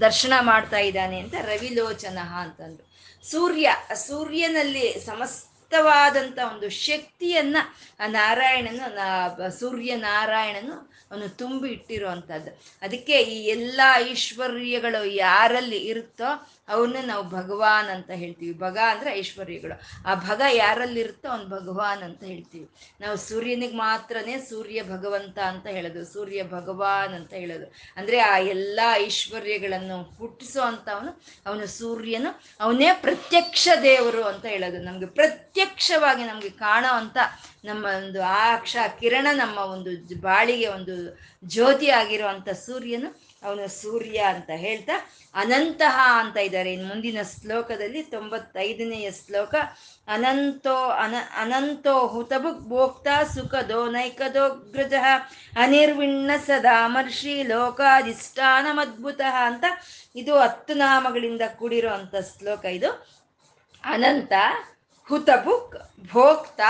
[0.00, 2.84] ದರ್ಶನ ಮಾಡ್ತಾ ಇದ್ದಾನೆ ಅಂತ ರವಿಲೋಚನ ಅಂತಂದ್ರು.
[3.30, 7.56] ಸೂರ್ಯ, ಸೂರ್ಯನಲ್ಲಿ ಸಮಸ್ತ ಸಮಸ್ತವಾದಂಥ ಒಂದು ಶಕ್ತಿಯನ್ನ
[8.00, 10.72] ಆ ನಾರಾಯಣನು ಸೂರ್ಯ ನಾರಾಯಣನು
[11.10, 18.58] ಅವನು ತುಂಬಿ ಇಟ್ಟಿರುವಂಥದ್ದು ಅದಕ್ಕೆ ಈ ಎಲ್ಲ ಐಶ್ವರ್ಯಗಳು ಯಾರಲ್ಲಿ ಇರುತ್ತೋ ಅವನ್ನ ನಾವು ಭಗವಾನ್ ಅಂತ ಹೇಳ್ತೀವಿ.
[18.58, 19.80] ಭಗ ಅಂದ್ರೆ ಐಶ್ವರ್ಯಗಳು.
[20.06, 22.68] ಆ ಭಗ ಯಾರಲ್ಲಿ ಇರುತ್ತೋ ಅವ್ನು ಭಗವಾನ್ ಅಂತ ಹೇಳ್ತೀವಿ.
[23.00, 26.04] ನಾವು ಸೂರ್ಯನಿಗೆ ಮಾತ್ರನೇ ಸೂರ್ಯ ಭಗವಂತ ಅಂತ ಹೇಳೋದು.
[26.04, 27.74] ಸೂರ್ಯ ಭಗವಾನ್ ಅಂತ ಹೇಳೋದು.
[27.96, 30.88] ಅಂದ್ರೆ ಆ ಎಲ್ಲ ಐಶ್ವರ್ಯಗಳನ್ನು ಹುಟ್ಟಿಸೋ ಅಂತ
[31.46, 32.42] ಅವನು ಸೂರ್ಯನು.
[32.60, 34.82] ಅವನೇ ಪ್ರತ್ಯಕ್ಷ ದೇವರು ಅಂತ ಹೇಳೋದು.
[34.82, 37.16] ನಮ್ಗೆ ಪ್ರತ್ಯಕ್ಷವಾಗಿ ನಮ್ಗೆ ಕಾಣೋ ಅಂತ
[37.64, 44.50] ನಮ್ಮ ಒಂದು ಆ ಅಕ್ಷ ಕಿರಣ ನಮ್ಮ ಒಂದು ಬಾಳಿಗೆ ಒಂದು ಜ್ಯೋತಿ ಆಗಿರುವಂತ ಸೂರ್ಯನು ಅವನು ಸೂರ್ಯ ಅಂತ
[44.56, 44.96] ಹೇಳ್ತಾ
[45.34, 46.72] ಅನಂತಹ ಅಂತ ಇದ್ದಾರೆ.
[46.72, 49.54] ಇನ್ನು ಮುಂದಿನ ಶ್ಲೋಕದಲ್ಲಿ ತೊಂಬತ್ತೈದನೆಯ ಶ್ಲೋಕ,
[50.08, 54.94] ಅನಂತೋ ಅನ, ಅನಂತೋ ಹುತಬುಕ್ ಭೋಕ್ತಾ ಸುಖದೋ ನೈಕದೋಗ್ರಜ
[55.56, 59.64] ಅನಿರ್ವಿಣ್ಣ ಸದಾಮರ್ಷಿ ಲೋಕಾಧಿಷ್ಠಾನಮದ್ಭುತ ಅಂತ
[60.16, 62.90] ಇದು ಹತ್ತು ನಾಮಗಳಿಂದ ಕೂಡಿರೋ ಅಂತ ಶ್ಲೋಕ ಇದು.
[63.84, 64.32] ಅನಂತ
[65.08, 65.76] ಹುತಬುಕ್
[66.12, 66.60] ಭೋಕ್ತ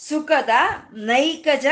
[0.00, 0.50] ಸುಖದ
[1.06, 1.66] ನೈಕಜ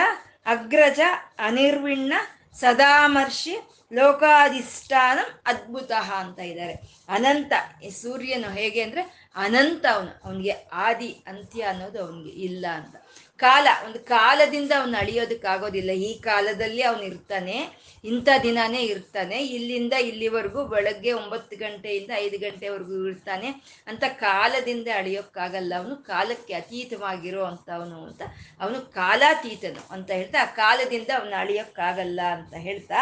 [0.46, 1.00] ಅಗ್ರಜ
[1.38, 2.12] ಅನಿರ್ವಿಣ್ಣ
[2.60, 3.54] ಸದಾಮರ್ಷಿ
[3.96, 6.74] ಲೋಕಾಧಿಷ್ಠಾನ ಅದ್ಭುತ ಅಂತ ಇದ್ದಾರೆ.
[7.08, 7.52] ಅನಂತ,
[7.86, 9.02] ಈ ಸೂರ್ಯನು ಹೇಗೆ ಅಂದ್ರೆ
[9.36, 12.94] ಅನಂತ ಅವನು, ಅವನಿಗೆ ಆದಿ ಅಂತ್ಯ ಅನ್ನೋದು ಅವನಿಗೆ ಇಲ್ಲ ಅಂತ.
[13.40, 17.56] ಕಾಲ, ಒಂದು ಕಾಲದಿಂದ ಅವನು ಅಳಿಯೋದಕ್ಕಾಗೋದಿಲ್ಲ ಈ ಕಾಲದಲ್ಲಿ ಅವನು ಇರ್ತಾನೆ,
[18.04, 23.48] ಇಂಥ ದಿನಾನೇ ಇರ್ತಾನೆ, ಇಲ್ಲಿಂದ ಇಲ್ಲಿವರೆಗೂ ಬೆಳಗ್ಗೆ ಒಂಬತ್ತು ಗಂಟೆಯಿಂದ ಐದು ಗಂಟೆವರೆಗೂ ಇರ್ತಾನೆ
[23.86, 25.96] ಅಂತ ಕಾಲದಿಂದ ಅಳಿಯೋಕ್ಕಾಗಲ್ಲ ಅವನು.
[25.96, 28.22] ಕಾಲಕ್ಕೆ ಅತೀತವಾಗಿರೋ ಅಂತವನು ಅಂತ.
[28.60, 33.00] ಅವನು ಕಾಲಾತೀತನು ಅಂತ ಹೇಳ್ತಾ, ಆ ಕಾಲದಿಂದ ಅವನು ಅಳಿಯೋಕ್ಕಾಗಲ್ಲ ಅಂತ ಹೇಳ್ತಾ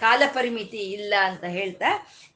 [0.00, 1.90] ಕಾಲ ಪರಿಮಿತಿ ಇಲ್ಲ ಅಂತ ಹೇಳ್ತಾ,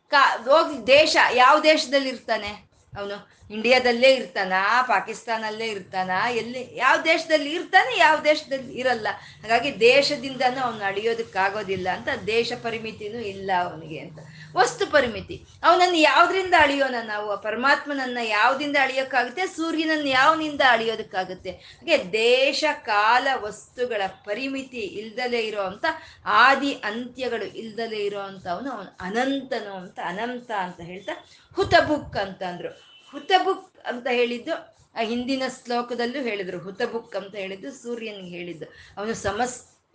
[0.08, 2.50] ಕಾ, ಹೋಗಿ, ದೇಶ, ಯಾವ ದೇಶದಲ್ಲಿ ಇರ್ತಾನೆ
[2.98, 3.16] ಅವನು?
[3.50, 4.52] ಇಂಡಿಯಾದಲ್ಲೇ ಇರ್ತಾನ?
[4.88, 6.10] ಪಾಕಿಸ್ತಾನಲ್ಲೇ ಇರ್ತಾನ?
[6.32, 9.08] ಎಲ್ಲಿ, ಯಾವ ದೇಶದಲ್ಲಿ ಇರ್ತಾನೆ, ಯಾವ ದೇಶದಲ್ಲಿ ಇರಲ್ಲ.
[9.42, 14.18] ಹಾಗಾಗಿ ದೇಶದಿಂದನೂ ಅವನು ಅಳಿಯೋದಕ್ಕಾಗೋದಿಲ್ಲ ಅಂತ ದೇಶ ಪರಿಮಿತಿನೂ ಇಲ್ಲ ಅವನಿಗೆ ಅಂತ.
[14.56, 15.46] ವಸ್ತು ಪರಿಮಿತಿ.
[15.62, 17.30] ಅವನನ್ನು ಯಾವ್ದ್ರಿಂದ ಅಳಿಯೋಣ ನಾವು?
[17.30, 19.46] ಆ ಪರಮಾತ್ಮನನ್ನ ಯಾವ್ದಿಂದ ಅಳಿಯೋಕ್ಕಾಗುತ್ತೆ?
[19.46, 21.50] ಸೂರ್ಯನನ್ನು ಯಾವನಿಂದ ಅಳಿಯೋದಕ್ಕಾಗುತ್ತೆ?
[21.50, 25.84] ಹಾಗೆ ದೇಶ, ಕಾಲ, ವಸ್ತುಗಳ ಪರಿಮಿತಿ ಇಲ್ದಲೇ ಇರೋ ಅಂತ,
[26.26, 32.68] ಆದಿ ಅಂತ್ಯಗಳು ಇಲ್ದಲೇ ಇರೋ ಅಂತ ಅವನು ಅವನು ಅನಂತನು ಅಂತ, ಅನಂತ ಅಂತ ಹೇಳ್ತಾ ಹುತಬುಕ್ ಅಂತಂದ್ರು.
[33.12, 34.54] ಹುತಬುಕ್ ಅಂತ ಹೇಳಿದ್ದು,
[34.94, 36.58] ಆ ಹಿಂದಿನ ಶ್ಲೋಕದಲ್ಲೂ ಹೇಳಿದ್ರು.
[36.58, 38.66] ಹುತಬುಕ್ ಅಂತ ಹೇಳಿದ್ದು, ಸೂರ್ಯನಿಗೆ ಹೇಳಿದ್ದು.
[38.96, 39.14] ಅವನು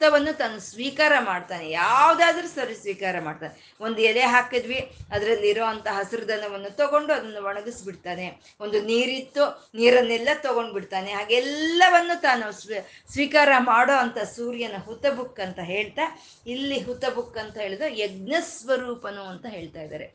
[0.02, 1.66] ಸಮಸ್ತವನ್ನು ತಾನು ಸ್ವೀಕಾರ ಮಾಡ್ತಾನೆ.
[1.72, 3.54] ಯಾವುದಾದ್ರೂ ಸರಿ ಸ್ವೀಕಾರ ಮಾಡ್ತಾನೆ.
[3.86, 4.80] ಒಂದು ಎಲೆ ಹಾಕಿದ್ವಿ
[5.16, 8.28] ಅದರಲ್ಲಿ ಇರೋವಂಥ ಹಸಿರುದನವನ್ನು ತಗೊಂಡು ಅದನ್ನು ಒಣಗಿಸ್ಬಿಡ್ತಾನೆ.
[8.66, 9.44] ಒಂದು ನೀರಿತ್ತು
[9.80, 11.12] ನೀರನ್ನೆಲ್ಲ ತಗೊಂಡ್ಬಿಡ್ತಾನೆ.
[11.12, 12.46] ಹಾಗೆಲ್ಲವನ್ನು ತಾನು
[13.14, 16.06] ಸ್ವೀಕಾರ ಮಾಡೋ ಅಂತ ಸೂರ್ಯನ ಹುತಬುಕ್ ಅಂತ ಹೇಳ್ತಾ,
[16.48, 20.10] ಇಲ್ಲಿ ಹುತಬುಕ್ ಅಂತ ಹೇಳಿದ್ರೆ ಯಜ್ಞ ಸ್ವರೂಪನು ಅಂತ ಹೇಳ್ತಾ ಇದ್ದಾರೆ.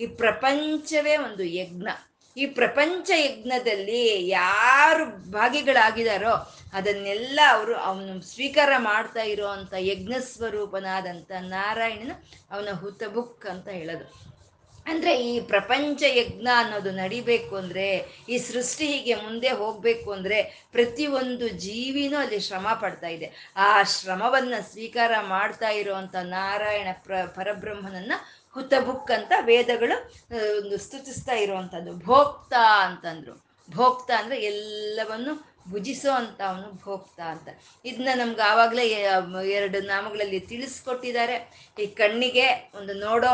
[0.00, 1.88] ಈ ಪ್ರಪಂಚವೇ ಒಂದು ಯಜ್ಞ.
[2.36, 12.12] ಈ ಪ್ರಪಂಚ ಯಜ್ಞದಲ್ಲಿ ಯಾರು ಭಾಗಿಗಳಾಗಿದಾರೋ ಅದನ್ನೆಲ್ಲ ಅವರು ಅವನು ಸ್ವೀಕಾರ ಮಾಡ್ತಾ ಇರೋವಂಥ ಯಜ್ಞ ಸ್ವರೂಪನಾದಂಥ ನಾರಾಯಣನ
[12.50, 14.30] ಅವನ ಹುತಬುಕ್ ಅಂತ ಹೇಳೋದು.
[14.86, 22.18] ಅಂದ್ರೆ ಈ ಪ್ರಪಂಚ ಯಜ್ಞ ಅನ್ನೋದು ನಡಿಬೇಕು ಅಂದ್ರೆ, ಈ ಸೃಷ್ಟಿ ಹೀಗೆ ಮುಂದೆ ಹೋಗ್ಬೇಕು ಅಂದ್ರೆ ಪ್ರತಿಯೊಂದು ಜೀವಿನೂ
[22.18, 23.52] ಅಲ್ಲಿ ಶ್ರಮ ಪಡ್ತಾ ಇದೆ.
[23.56, 28.12] ಆ ಶ್ರಮವನ್ನ ಸ್ವೀಕಾರ ಮಾಡ್ತಾ ಇರುವಂತ ನಾರಾಯಣ ಪ್ರ ಪರಬ್ರಹ್ಮನನ್ನ
[28.54, 30.12] ಹುತಬುಕ್ ಅಂತ ವೇದಗಳು
[30.60, 31.98] ಒಂದು ಸ್ತುತಿಸ್ತಾ ಇರುವಂಥದ್ದು.
[31.98, 33.44] ಭೋಕ್ತ ಅಂತಂದ್ರು.
[33.70, 37.48] ಭೋಕ್ತ ಅಂದ್ರೆ ಎಲ್ಲವನ್ನು ಭುಜಿಸೋ ಅಂತ ಅವನು ಭೋಕ್ತ ಅಂತ.
[37.84, 38.88] ಇದನ್ನ ನಮ್ಗೆ ಆವಾಗಲೇ
[39.50, 41.68] ಎರಡು ನಾಮಗಳಲ್ಲಿ ತಿಳಿಸ್ಕೊಟ್ಟಿದ್ದಾರೆ.
[41.78, 43.28] ಈ ಕಣ್ಣಿಗೆ ಒಂದು ನೋಡೋ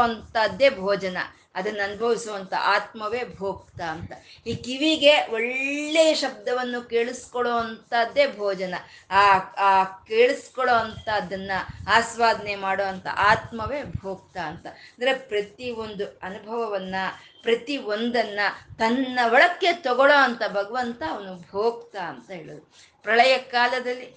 [0.81, 1.17] ಭೋಜನ.
[1.57, 4.13] ಅದನ್ನು ಅನುಭವಿಸುವಂಥ ಆತ್ಮವೇ ಭೋಕ್ತ ಅಂತ.
[4.47, 8.75] ಈ ಕಿವಿಗೆ ಒಳ್ಳೆಯ ಶಬ್ದವನ್ನು ಕೇಳಿಸ್ಕೊಳ್ಳೋ ಅಂಥದ್ದೇ ಭೋಜನ.
[9.11, 14.67] ಆ ಆ ಕೇಳಿಸ್ಕೊಳ್ಳೋ ಅಂಥದ್ದನ್ನು ಆಸ್ವಾದನೆ ಮಾಡೋ ಅಂಥ ಆತ್ಮವೇ ಭೋಕ್ತ ಅಂತ.
[14.67, 16.95] ಅಂದರೆ ಪ್ರತಿ ಒಂದು ಅನುಭವವನ್ನ,
[17.43, 22.97] ಪ್ರತಿ ಒಂದನ್ನು ತನ್ನ ಒಳಕ್ಕೆ ತಗೊಳ್ಳೋ ಅಂತ ಭಗವಂತ ಅವನು ಭೋಕ್ತ ಅಂತ ಹೇಳೋದು.
[23.03, 24.15] ಪ್ರಳಯ ಕಾಲದಲ್ಲಿ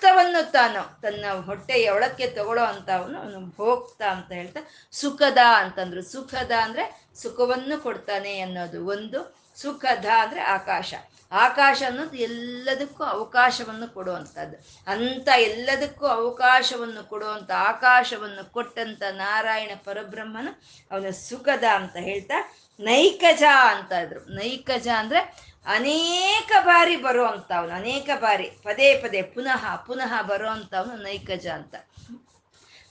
[0.00, 4.60] ಸಮಸ್ತವನ್ನು ತಾನು ತನ್ನ ಹೊಟ್ಟೆಯ ಒಳಕ್ಕೆ ತಗೊಳ್ಳೋ ಅಂತ ಅವನು ಭೋಕ್ತ ಅಂತ ಹೇಳ್ತಾ,
[4.92, 6.02] ಸುಖದ ಅಂತಂದ್ರು.
[6.02, 9.36] ಸುಖದ ಅಂದ್ರೆ ಸುಖವನ್ನು ಕೊಡ್ತಾನೆ ಅನ್ನೋದು ಒಂದು.
[9.56, 10.94] ಸುಖದ ಅಂದ್ರೆ ಆಕಾಶ.
[11.32, 14.56] ಆಕಾಶ ಅನ್ನೋದು ಎಲ್ಲದಕ್ಕೂ ಅವಕಾಶವನ್ನು ಕೊಡುವಂಥದ್ದು.
[14.86, 24.20] ಅಂತ ಎಲ್ಲದಕ್ಕೂ ಅವಕಾಶವನ್ನು ಕೊಡುವಂಥ ಆಕಾಶವನ್ನು ಕೊಟ್ಟಂತ ನಾರಾಯಣ ಪರಬ್ರಹ್ಮನು ಅವನ ಸುಖದ ಅಂತ ಹೇಳ್ತಾ, ನೈಕಜ ಅಂತ ಇದ್ರು.
[24.20, 31.74] ನೈಕಜ ಅಂದ್ರೆ ಅನೇಕ ಬಾರಿ ಬರುವಂಥವನು, ಅನೇಕ ಬಾರಿ, ಪದೇ ಪದೇ ಪುನಃ ಪುನಃ ಬರುವಂಥವನು ನೈಕಜ ಅಂತ.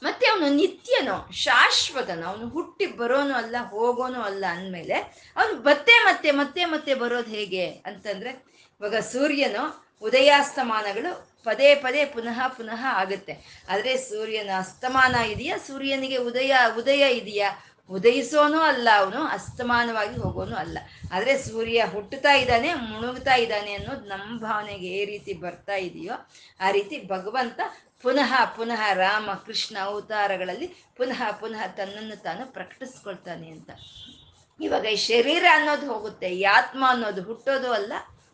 [0.04, 4.94] ಮತ್ತೆ ಅವನು ನಿತ್ಯನು, ಶಾಶ್ವತನು, ಅವನು ಹುಟ್ಟಿ ಬರೋನು ಅಲ್ಲ, ಹೋಗೋನು ಅಲ್ಲ ಅಂದಮೇಲೆ
[5.38, 8.30] ಅವನು ಮತ್ತೆ ಮತ್ತೆ ಮತ್ತೆ ಮತ್ತೆ ಬರೋದು ಹೇಗೆ ಅಂತಂದ್ರೆ,
[8.82, 13.66] ಇವಾಗ ಸೂರ್ಯನು ಉದಯಾಸ್ತಮಾನಗಳು ಪದೇ ಪದೇ ಪುನಃ ಪುನಃ ಆಗುತ್ತೆ.
[13.70, 15.58] ಆದರೆ ಸೂರ್ಯನ ಅಸ್ತಮಾನ ಇದೆಯಾ?
[15.58, 17.67] ಸೂರ್ಯನಿಗೆ ಉದಯ ಉದಯ ಇದೆಯಾ?
[17.90, 20.78] ಉದಯಿಸೋನು ಅಲ್ಲ, ಅವನು ಅಸ್ತಮಾನವಾಗಿ ಹೋಗೋನು ಅಲ್ಲ.
[21.14, 26.16] ಆದರೆ ಸೂರ್ಯ ಹುಟ್ಟುತ್ತಾ ಇದ್ದಾನೆ ಮುಳುಗ್ತಾ ಇದ್ದಾನೆ ಅನ್ನೋದು ನಮ್ಮ ಭಾವನೆಗೆ ಏ ರೀತಿ ಬರ್ತಾ ಇದೆಯೋ,
[26.66, 27.60] ಆ ರೀತಿ ಭಗವಂತ
[28.04, 33.70] ಪುನಃ ಪುನಃ ರಾಮ, ಕೃಷ್ಣ ಅವತಾರಗಳಲ್ಲಿ ಪುನಃ ಪುನಃ ತನ್ನನ್ನು ತಾನು ಪ್ರಕಟಿಸ್ಕೊಳ್ತಾನೆ ಅಂತ.
[34.60, 37.94] ಇವಾಗ ಈ ಶರೀರ ಅನ್ನೋದು ಹೋಗುತ್ತೆ, ಈ ಆತ್ಮ ಅನ್ನೋದು ಹುಟ್ಟೋದು ಅಲ್ಲ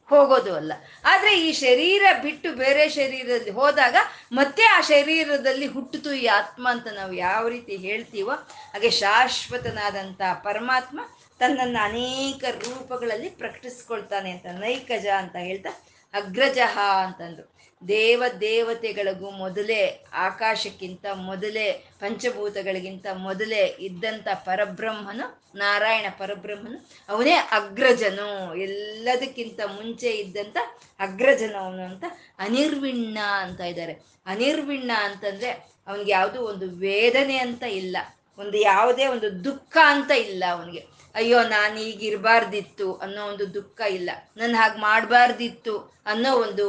[0.10, 0.74] ಹೋಗೋದು ಅಲ್ಲ.
[1.06, 3.96] ಆದ್ರೆ ಈ ಶರೀರ ಬಿಟ್ಟು ಬೇರೆ ಶರೀರದಲ್ಲಿ ಹೋದಾಗ
[4.32, 8.32] ಮತ್ತೆ ಆ ಶರೀರದಲ್ಲಿ ಹುಟ್ಟಿತು ಈ ಆತ್ಮ ಅಂತ ನಾವು ಯಾವ ರೀತಿ ಹೇಳ್ತೀವೋ,
[8.74, 11.00] ಹಾಗೆ ಶಾಶ್ವತನಾದಂಥ ಪರಮಾತ್ಮ
[11.40, 15.70] ತನ್ನನ್ನು ಅನೇಕ ರೂಪಗಳಲ್ಲಿ ಪ್ರಕಟಿಸ್ಕೊಳ್ತಾನೆ ಅಂತ ನೈಕಜ ಅಂತ ಹೇಳ್ತಾ
[16.14, 17.53] ಅಗ್ರಜಃ ಅಂತಂದ್ರು.
[17.88, 28.56] ದೇವ ದೇವತೆಗಳಿಗೂ ಮೊದಲೇ ಆಕಾಶಕ್ಕಿಂತ ಮೊದಲೇ ಪಂಚಭೂತಗಳಿಗಿಂತ ಮೊದಲೇ ಇದ್ದಂಥ ಪರಬ್ರಹ್ಮನು, ನಾರಾಯಣ ಪರಬ್ರಹ್ಮನು, ಅವನೇ ಅಗ್ರಜನು.
[28.56, 30.58] ಎಲ್ಲದಕ್ಕಿಂತ ಮುಂಚೆ ಇದ್ದಂಥ
[31.00, 32.04] ಅಗ್ರಜನು ಅವನು ಅಂತ
[32.40, 33.94] ಅನಿರ್ವಿಣ್ಣ ಅಂತ ಇದ್ದಾರೆ.
[34.26, 35.52] ಅನಿರ್ವಿಣ್ಣ ಅಂತಂದ್ರೆ
[35.88, 37.98] ಅವನಿಗೆ ಯಾವುದು ಒಂದು ವೇದನೆ ಅಂತ ಇಲ್ಲ.
[38.38, 40.88] ಒಂದು ಯಾವುದೇ ಒಂದು ದುಃಖ ಅಂತ ಇಲ್ಲ ಅವನಿಗೆ.
[41.16, 44.10] ಅಯ್ಯೋ, ನಾನು ಈಗ ಇರಬಾರ್ದಿತ್ತು ಅನ್ನೋ ಒಂದು ದುಃಖ ಇಲ್ಲ.
[44.38, 46.68] ನಾನು ಹಾಗೆ ಮಾಡಬಾರ್ದಿತ್ತು ಅನ್ನೋ ಒಂದು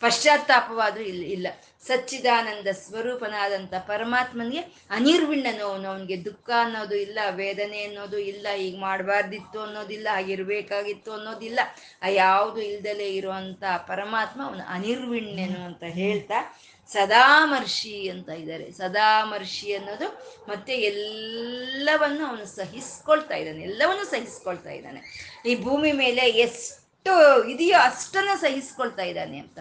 [0.00, 1.46] ಪಶ್ಚಾತ್ತಾಪವಾದ್ರೂ ಇಲ್ಲ ಇಲ್ಲ.
[1.86, 10.08] ಸಚ್ಚಿದಾನಂದ ಸ್ವರೂಪನಾದಂಥ ಪರಮಾತ್ಮನಿಗೆ ಅನಿರ್ವಿಣ್ಣನು ಅವನು ಅವನಿಗೆ ದುಃಖ ಅನ್ನೋದು ಇಲ್ಲ, ವೇದನೆ ಅನ್ನೋದು ಇಲ್ಲ ಈಗ ಮಾಡಬಾರ್ದಿತ್ತು ಅನ್ನೋದಿಲ್ಲ
[10.12, 11.60] ಆಗಿರಬೇಕಾಗಿತ್ತು ಅನ್ನೋದಿಲ್ಲ.
[12.02, 16.58] ಆ ಯಾವುದು ಇಲ್ದಲೇ ಇರುವಂಥ ಪರಮಾತ್ಮ ಅವನು ಅನಿರ್ವಿಣ್ಯನು ಅಂತ ಹೇಳ್ತಾ
[16.92, 18.72] ಸದಾಮರ್ಷಿ ಅಂತ ಇದ್ದಾರೆ.
[18.72, 20.08] ಸದಾಮರ್ಷಿ ಅನ್ನೋದು
[20.48, 23.62] ಮತ್ತೆ ಎಲ್ಲವನ್ನು ಅವನು ಸಹಿಸ್ಕೊಳ್ತಾ ಇದ್ದಾನೆ.
[23.62, 25.00] ಎಲ್ಲವನ್ನು ಸಹಿಸ್ಕೊಳ್ತಾ ಇದ್ದಾನೆ.
[25.46, 29.58] ಈ ಭೂಮಿ ಮೇಲೆ ಎಷ್ಟು ಇದೆಯೋ ಅಷ್ಟನ್ನು ಸಹಿಸ್ಕೊಳ್ತಾ ಇದ್ದಾನೆ ಅಂತ.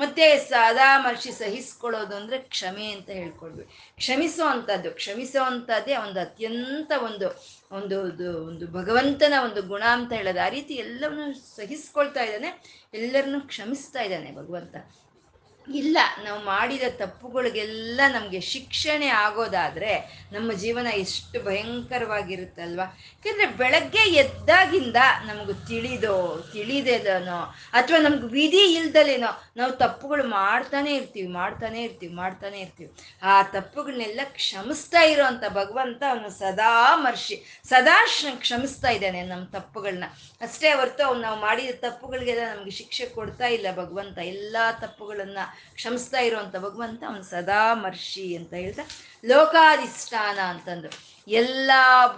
[0.00, 3.64] ಮತ್ತೆ ಸದಾಮರ್ಷಿ ಸಹಿಸ್ಕೊಳ್ಳೋದು ಅಂದ್ರೆ ಕ್ಷಮೆ ಅಂತ ಹೇಳ್ಕೊಳ್ವಿ
[3.96, 7.28] ಕ್ಷಮಿಸೋ ಅಂಥದ್ದು ಕ್ಷಮಿಸೋ ಅಂಥದ್ದೇ ಒಂದು ಅತ್ಯಂತ ಒಂದು
[7.72, 7.98] ಒಂದು
[8.46, 10.40] ಒಂದು ಭಗವಂತನ ಒಂದು ಗುಣ ಅಂತ ಹೇಳೋದು.
[10.46, 12.50] ಆ ರೀತಿ ಎಲ್ಲವನ್ನು ಸಹಿಸ್ಕೊಳ್ತಾ ಇದ್ದಾನೆ,
[12.94, 14.76] ಎಲ್ಲರನ್ನು ಕ್ಷಮಿಸ್ತಾ ಇದ್ದಾನೆ ಭಗವಂತ.
[15.74, 19.92] ಇಲ್ಲ, ನಾವು ಮಾಡಿದ ತಪ್ಪುಗಳಿಗೆಲ್ಲ ನಮಗೆ ಶಿಕ್ಷಣೆ ಆಗೋದಾದರೆ
[20.32, 22.80] ನಮ್ಮ ಜೀವನ ಎಷ್ಟು ಭಯಂಕರವಾಗಿರುತ್ತಲ್ವ?
[22.80, 27.40] ಯಾಕೆಂದರೆ ಬೆಳಗ್ಗೆ ಎದ್ದಾಗಿಂದ ನಮಗೆ ತಿಳಿದೋ ತಿಳಿದೇನೋ
[27.72, 32.90] ಅಥವಾ ನಮ್ಗೆ ವಿಧಿ ಇಲ್ದಲೇನೋ, ನಾವು ತಪ್ಪುಗಳು ಮಾಡ್ತಾನೆ ಇರ್ತೀವಿ ಮಾಡ್ತಾನೆ ಇರ್ತೀವಿ ಮಾಡ್ತಾನೆ ಇರ್ತೀವಿ.
[33.22, 38.06] ಆ ತಪ್ಪುಗಳನ್ನೆಲ್ಲ ಕ್ಷಮಿಸ್ತಾ ಇರೋವಂಥ ಭಗವಂತ ಅವನು ಸದಾ ಮರ್ಷಿ, ಸದಾ
[38.40, 40.04] ಕ್ಷಮಿಸ್ತಾ ಇದ್ದಾನೆ ನಮ್ಮ ತಪ್ಪುಗಳನ್ನ
[40.40, 44.18] ಅಷ್ಟೇ ಹೊರತು ಅವ್ನು ನಾವು ಮಾಡಿದ ತಪ್ಪುಗಳಿಗೆಲ್ಲ ನಮಗೆ ಶಿಕ್ಷೆ ಕೊಡ್ತಾ ಇಲ್ಲ ಭಗವಂತ.
[44.18, 45.38] ಎಲ್ಲ ತಪ್ಪುಗಳನ್ನ
[45.74, 48.82] ಕ್ಷಮಿಸ್ತಾ ಇರುವಂತ ಭಗವಂತ ಅವನು ಸದಾ ಮರ್ಷಿ ಅಂತ ಹೇಳ್ತಾ
[49.24, 51.10] ಲೋಕಾಧಿಷ್ಠಾನ ಅಂತಂದ್ರು.
[51.28, 51.70] ಎಲ್ಲ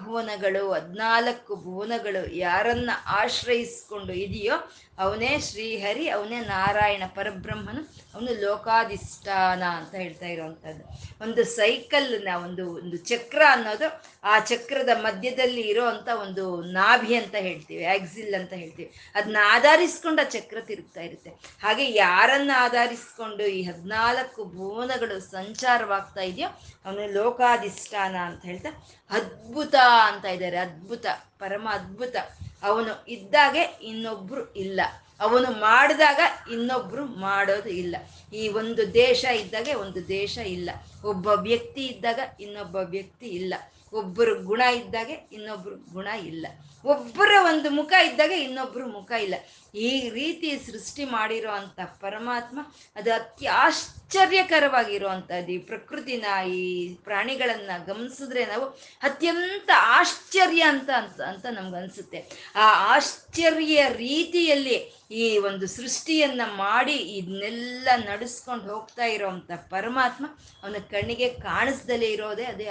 [0.04, 4.54] ಭುವನಗಳು, ಹದಿನಾಲ್ಕು ಭುವನಗಳು ಯಾರನ್ನ ಆಶ್ರಯಿಸ್ಕೊಂಡು ಇದೆಯೋ
[4.98, 7.82] ಅವನೇ ಶ್ರೀಹರಿ, ಅವನೇ ನಾರಾಯಣ ಪರಬ್ರಹ್ಮನು,
[8.14, 10.84] ಅವನು ಲೋಕಾಧಿಷ್ಠಾನ ಅಂತ ಹೇಳ್ತಾ ಇರುವಂಥದ್ದು.
[11.22, 15.84] ಒಂದು ಸೈಕಲ್ನ ಒಂದು ಒಂದು ಚಕ್ರ ಅನ್ನೋದು ಆ ಚಕ್ರದ ಮಧ್ಯದಲ್ಲಿ ಇರೋ
[16.20, 18.92] ಒಂದು ನಾಭಿ ಅಂತ ಹೇಳ್ತೀವಿ ಆಕ್ಸಿಲ್ ಅಂತ ಹೇಳ್ತೀವಿ.
[19.14, 21.30] ಅದನ್ನ ಆಧರಿಸ್ಕೊಂಡು ಆ ಚಕ್ರ ತಿರುಗ್ತಾ ಇರುತ್ತೆ.
[21.62, 26.48] ಹಾಗೆ ಯಾರನ್ನ ಆಧರಿಸ್ಕೊಂಡು ಈ ಹದಿನಾಲ್ಕು ಭುವನಗಳು ಸಂಚಾರವಾಗ್ತಾ ಇದೆಯೋ
[26.84, 28.68] ಅವನು ಲೋಕಾಧಿಷ್ಠಾನ ಅಂತ ಹೇಳ್ತಾ
[29.10, 29.74] ಅದ್ಭುತ
[30.06, 31.06] ಅಂತ ಇದ್ದಾರೆ, ಅದ್ಭುತ,
[31.38, 32.16] ಪರಮ ಅದ್ಭುತ.
[32.62, 34.80] ಅವನು ಇದ್ದಾಗೆ ಇನ್ನೊಬ್ರು ಇಲ್ಲ.
[35.20, 36.20] ಅವನು ಮಾಡಿದಾಗ
[36.52, 37.96] ಇನ್ನೊಬ್ರು ಮಾಡೋದು ಇಲ್ಲ.
[38.32, 40.70] ಈ ಒಂದು ದೇಶ ಇದ್ದಾಗೆ ಒಂದು ದೇಶ ಇಲ್ಲ.
[41.04, 43.54] ಒಬ್ಬ ವ್ಯಕ್ತಿ ಇದ್ದಾಗ ಇನ್ನೊಬ್ಬ ವ್ಯಕ್ತಿ ಇಲ್ಲ.
[43.92, 46.46] ಒಬ್ಬರು ಗುಣ ಇದ್ದಾಗೆ ಇನ್ನೊಬ್ರು ಗುಣ ಇಲ್ಲ.
[46.84, 49.34] ಒಬ್ಬರ ಒಂದು ಮುಖ ಇದ್ದಾಗ ಇನ್ನೊಬ್ರು ಮುಖ ಇಲ್ಲ.
[49.74, 52.58] ಈ ರೀತಿ ಸೃಷ್ಟಿ ಮಾಡಿರೋ ಅಂತ ಪರಮಾತ್ಮ
[52.96, 55.52] ಅದು ಅತಿ ಆಶ್ಚರ್ಯಕರವಾಗಿರುವಂಥದ್ದು.
[55.52, 62.48] ಈ ಪ್ರಕೃತಿನ ಈ ಪ್ರಾಣಿಗಳನ್ನ ಗಮನಿಸಿದ್ರೆ ನಾವು ಅತ್ಯಂತ ಆಶ್ಚರ್ಯ ಅಂತ ಅಂತ ಅಂತ ನಮ್ಗೆ ಅನ್ಸುತ್ತೆ.
[62.54, 70.26] ಆ ಆಶ್ಚರ್ಯ ರೀತಿಯಲ್ಲಿ ಈ ಒಂದು ಸೃಷ್ಟಿಯನ್ನ ಮಾಡಿ ಇದನ್ನೆಲ್ಲ ನಡೆಸ್ಕೊಂಡು ಹೋಗ್ತಾ ಇರೋವಂಥ ಪರಮಾತ್ಮ
[70.62, 72.64] ಅವನ ಕಣ್ಣಿಗೆ ಕಾಣಿಸ್ದಲೇ ಇರೋದೇ ಅದೇ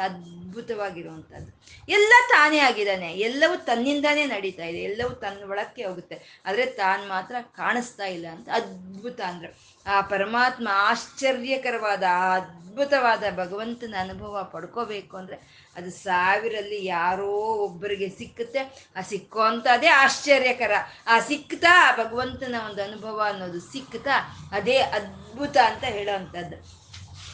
[0.52, 1.64] ಅದ್ಭುತವಾಗಿರುವಂಥದ್ದು.
[1.90, 3.14] ಎಲ್ಲ ತಾನೇ ಆಗಿದ್ದಾನೆ.
[3.14, 4.78] ಎಲ್ಲವೂ ತನ್ನಿಂದಾನೇ ನಡೀತಾ ಇದೆ.
[4.78, 6.44] ಎಲ್ಲವೂ ತನ್ನ ಒಳಕ್ಕೆ ಹೋಗುತ್ತೆ.
[6.46, 8.50] ಆದರೆ ತಾನು ಮಾತ್ರ ಕಾಣಿಸ್ತಾ ಇಲ್ಲ ಅಂತ.
[8.54, 9.50] ಅದ್ಭುತ ಅಂದ್ರೆ
[9.88, 17.32] ಆ ಪರಮಾತ್ಮ ಆಶ್ಚರ್ಯಕರವಾದ, ಅದ್ಭುತವಾದ ಭಗವಂತನ ಅನುಭವ ಪಡ್ಕೋಬೇಕು ಅಂದರೆ ಅದು ಸಾವಿರಲ್ಲಿ ಯಾರೋ
[17.66, 18.92] ಒಬ್ಬರಿಗೆ ಸಿಕ್ಕುತ್ತೆ.
[18.96, 20.72] ಆ ಸಿಕ್ಕೋ ಅಂಥದ್ದೇ ಆಶ್ಚರ್ಯಕರ.
[21.08, 26.81] ಆ ಸಿಕ್ತಾ ಭಗವಂತನ ಒಂದು ಅನುಭವ ಅನ್ನೋದು ಸಿಕ್ತಾ ಅದೇ ಅದ್ಭುತ ಅಂತ ಹೇಳೋ ಅಂಥದ್ದು.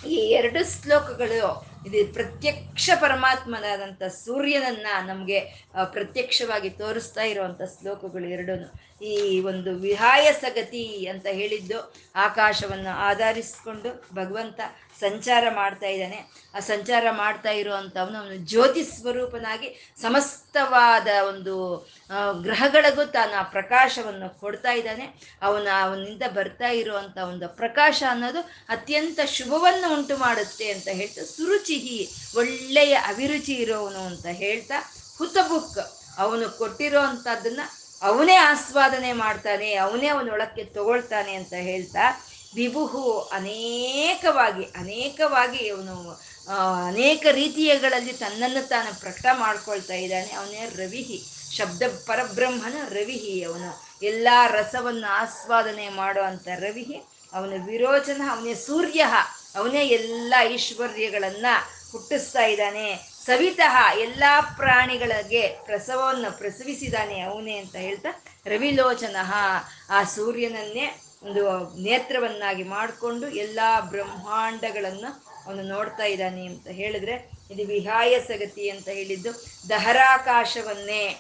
[0.05, 1.41] ಈ ಎರಡು ಶ್ಲೋಕಗಳು
[1.87, 5.39] ಇದು ಪ್ರತ್ಯಕ್ಷ ಪರಮಾತ್ಮನಾದಂಥ ಸೂರ್ಯನನ್ನ ನಮಗೆ
[5.91, 8.55] ಪ್ರತ್ಯಕ್ಷವಾಗಿ ತೋರಿಸ್ತಾ ಇರುವಂಥ ಶ್ಲೋಕಗಳು ಎರಡೂ
[9.05, 11.79] ಈ ಒಂದು ವಿಹಾಯ ಸಗತಿ ಅಂತ ಹೇಳಿದ್ದು
[12.15, 14.59] ಆಕಾಶವನ್ನು ಆಧರಿಸಿಕೊಂಡು ಭಗವಂತ
[14.99, 16.19] ಸಂಚಾರ ಮಾಡ್ತಾ ಇದ್ದಾನೆ.
[16.55, 19.69] ಆ ಸಂಚಾರ ಮಾಡ್ತಾ ಇರುವಂಥವನು ಅವನು ಜ್ಯೋತಿ ಸ್ವರೂಪನಾಗಿ
[20.01, 21.55] ಸಮಸ್ತವಾದ ಒಂದು
[22.45, 25.05] ಗ್ರಹಗಳಿಗೂ ತಾನು ಆ ಪ್ರಕಾಶವನ್ನು ಕೊಡ್ತಾ ಇದ್ದಾನೆ.
[25.47, 28.41] ಅವನ, ಅವನಿಂದ ಬರ್ತಾ ಇರುವಂಥ ಒಂದು ಪ್ರಕಾಶ ಅನ್ನೋದು
[28.75, 31.99] ಅತ್ಯಂತ ಶುಭವನ್ನು ಉಂಟು ಮಾಡುತ್ತೆ ಅಂತ ಹೇಳ್ತಾ ಸುರುಚಿಹಿ,
[32.37, 34.79] ಒಳ್ಳೆಯ ಅಭಿರುಚಿ ಇರೋವನು ಅಂತ ಹೇಳ್ತಾ
[35.19, 35.79] ಹುತಬುಕ್
[36.23, 37.65] ಅವನು ಕೊಟ್ಟಿರೋ ಅಂಥದ್ದನ್ನು
[38.01, 42.03] ಅವನೇ ಆಸ್ವಾದನೆ ಮಾಡ್ತಾನೆ, ಅವನೇ ಅವನೊಳಕ್ಕೆ ತಗೊಳ್ತಾನೆ ಅಂತ ಹೇಳ್ತಾ
[42.55, 46.21] ವಿಭುಹು ಅನೇಕವಾಗಿ ಅನೇಕವಾಗಿ ಅವನು
[46.85, 50.31] ಅನೇಕ ರೀತಿಯಗಳಲ್ಲಿ ತನ್ನನ್ನು ತಾನು ಪ್ರಕಟ ಮಾಡ್ಕೊಳ್ತಾ ಇದ್ದಾನೆ.
[50.31, 51.23] ಅವನೇ ರವಿಹಿ,
[51.55, 53.87] ಶಬ್ದ ಪರಬ್ರಹ್ಮನ ರವಿಹಿ ಅವನು.
[54.03, 57.53] ಎಲ್ಲ ರಸವನ್ನು ಆಸ್ವಾದನೆ ಮಾಡುವಂಥ ರವಿಹಿ ಅವನ.
[57.65, 59.05] ವಿರೋಚನ, ಅವನೇ ಸೂರ್ಯ,
[59.55, 61.45] ಅವನೇ ಎಲ್ಲ ಐಶ್ವರ್ಯಗಳನ್ನ
[61.91, 63.17] ಹುಟ್ಟಿಸ್ತಾ ಇದ್ದಾನೆ.
[63.25, 64.23] ಸವಿತಃ, ಎಲ್ಲ
[64.55, 69.15] ಪ್ರಾಣಿಗಳಿಗೆ ಪ್ರಸವವನ್ನು ಪ್ರಸವಿಸಿದಾನೆ ಅವನೇ ಅಂತ ಹೇಳ್ತಾ ರವಿಲೋಚನ.
[69.89, 71.43] ಆ ಸೂರ್ಯನನ್ನೇ ಒಂದು
[71.83, 77.15] ನೇತ್ರವನ್ನಾಗಿ ಮಾಡಿಕೊಂಡು ಎಲ್ಲ ಬ್ರಹ್ಮಾಂಡಗಳನ್ನು ಅವನು ನೋಡ್ತಾ ಇದ್ದಾನೆ ಅಂತ ಹೇಳಿದ್ರೆ,
[77.51, 79.31] ಇದು ವಿಹಾಯ ಸಗತಿ ಅಂತ ಹೇಳಿದ್ದು,
[79.69, 81.17] ದಹರಾಕಾಶವನ್ನೇ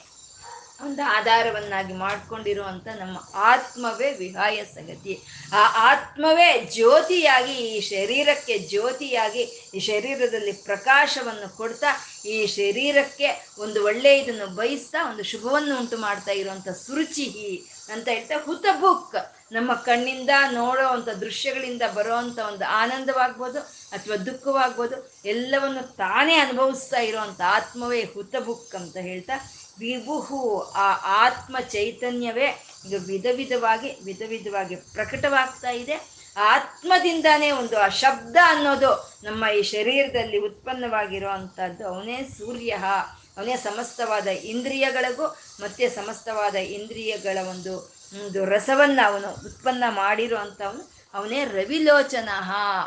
[0.81, 5.13] ಒಂದು ಆಧಾರವನ್ನಾಗಿ ಮಾಡ್ಕೊಂಡಿರುವಂತ ನಮ್ಮ ಆತ್ಮವೇ ವಿಹಾಯ ಸಂಗತಿ.
[5.53, 9.43] ಆ ಆತ್ಮವೇ ಜ್ಯೋತಿಯಾಗಿ, ಈ ಶರೀರಕ್ಕೆ ಜ್ಯೋತಿಯಾಗಿ,
[9.73, 11.87] ಈ ಶರೀರದಲ್ಲಿ ಪ್ರಕಾಶವನ್ನು ಕೊಡ್ತಾ,
[12.25, 19.36] ಈ ಶರೀರಕ್ಕೆ ಒಂದು ಒಳ್ಳೆ ಇದನ್ನು ಬಯಸ್ತಾ, ಒಂದು ಶುಭವನ್ನು ಉಂಟು ಮಾಡ್ತಾ ಇರುವಂತ ಸುರುಚಿಹಿ ಅಂತ ಹೇಳ್ತಾ ಹುತಬುಕ್
[19.51, 23.59] ನಮ್ಮ ಕಣ್ಣಿಂದ ನೋಡೋ ಅಂಥ ದೃಶ್ಯಗಳಿಂದ ಬರೋವಂಥ ಒಂದು ಆನಂದವಾಗ್ಬೋದು
[23.95, 24.95] ಅಥವಾ ದುಃಖವಾಗ್ಬೋದು,
[25.25, 29.37] ಎಲ್ಲವನ್ನು ತಾನೇ ಅನುಭವಿಸ್ತಾ ಇರೋವಂಥ ಆತ್ಮವೇ ಹುತಬುಕ್ ಅಂತ ಹೇಳ್ತಾ,
[29.79, 30.87] ವಿಭುಹು ಆ
[31.25, 32.47] ಆತ್ಮ ಚೈತನ್ಯವೇ
[32.85, 35.97] ಇದು ವಿಧ ವಿಧವಾಗಿ ವಿಧ ವಿಧವಾಗಿ ಪ್ರಕಟವಾಗ್ತಾ ಇದೆ.
[36.37, 38.91] ಆತ್ಮದಿಂದಾನೇ ಒಂದು ಆ ಶಬ್ದ ಅನ್ನೋದು
[39.23, 41.83] ನಮ್ಮ ಈ ಶರೀರದಲ್ಲಿ ಉತ್ಪನ್ನವಾಗಿರೋ ಅಂಥದ್ದು.
[41.87, 42.71] ಅವನೇ ಸೂರ್ಯ,
[43.37, 45.27] ಅವನೇ ಸಮಸ್ತವಾದ ಇಂದ್ರಿಯಗಳಿಗೂ
[45.59, 52.29] ಮತ್ತೆ ಸಮಸ್ತವಾದ ಇಂದ್ರಿಯಗಳ ಒಂದು ಒಂದು ರಸವನ್ನು ಅವನು ಉತ್ಪನ್ನ ಮಾಡಿರೋ ಅಂಥವನು ಅವನೇ ರವಿಲೋಚನ.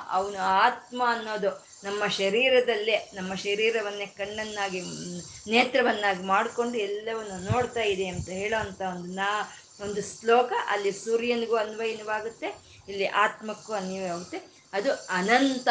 [0.08, 4.80] ಅವನು ಆತ್ಮ ಅನ್ನೋದು ನಮ್ಮ ಶರೀರದಲ್ಲೇ, ನಮ್ಮ ಶರೀರವನ್ನೇ ಕಣ್ಣನ್ನಾಗಿ,
[5.50, 9.50] ನೇತ್ರವನ್ನಾಗಿ ಮಾಡಿಕೊಂಡು ಎಲ್ಲವನ್ನು ನೋಡ್ತಾ ಇದೆ ಅಂತ ಹೇಳೋ ಅಂತ ಒಂದು ನಾ,
[9.80, 10.52] ಒಂದು ಶ್ಲೋಕ.
[10.66, 12.48] ಅಲ್ಲಿ ಸೂರ್ಯನಿಗೂ ಅನ್ವಯನವಾಗುತ್ತೆ
[12.88, 14.38] ಇಲ್ಲಿ ಆತ್ಮಕ್ಕೂ ಅನ್ವಯವಾಗುತ್ತೆ.
[14.72, 15.68] ಅದು ಅನಂತ.